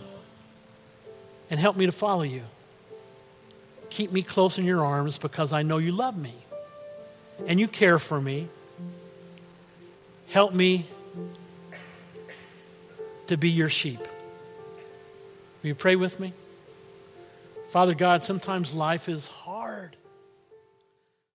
and 1.50 1.60
help 1.60 1.78
me 1.78 1.86
to 1.86 1.92
follow 1.92 2.24
you. 2.24 2.42
Keep 3.90 4.12
me 4.12 4.22
close 4.22 4.58
in 4.60 4.66
your 4.66 4.84
arms 4.84 5.18
because 5.18 5.54
I 5.54 5.64
know 5.64 5.78
you 5.78 5.92
love 5.92 6.18
me 6.18 6.34
and 7.48 7.60
you 7.60 7.68
care 7.68 8.00
for 8.00 8.20
me. 8.20 8.48
Help 10.30 10.54
me 10.54 10.86
to 13.28 13.38
be 13.38 13.50
your 13.50 13.70
sheep. 13.70 14.00
Will 15.62 15.70
you 15.70 15.76
pray 15.76 15.96
with 15.96 16.20
me? 16.20 16.34
Father 17.68 17.94
God, 17.94 18.24
sometimes 18.24 18.74
life 18.74 19.10
is 19.10 19.28
hard. 19.28 19.98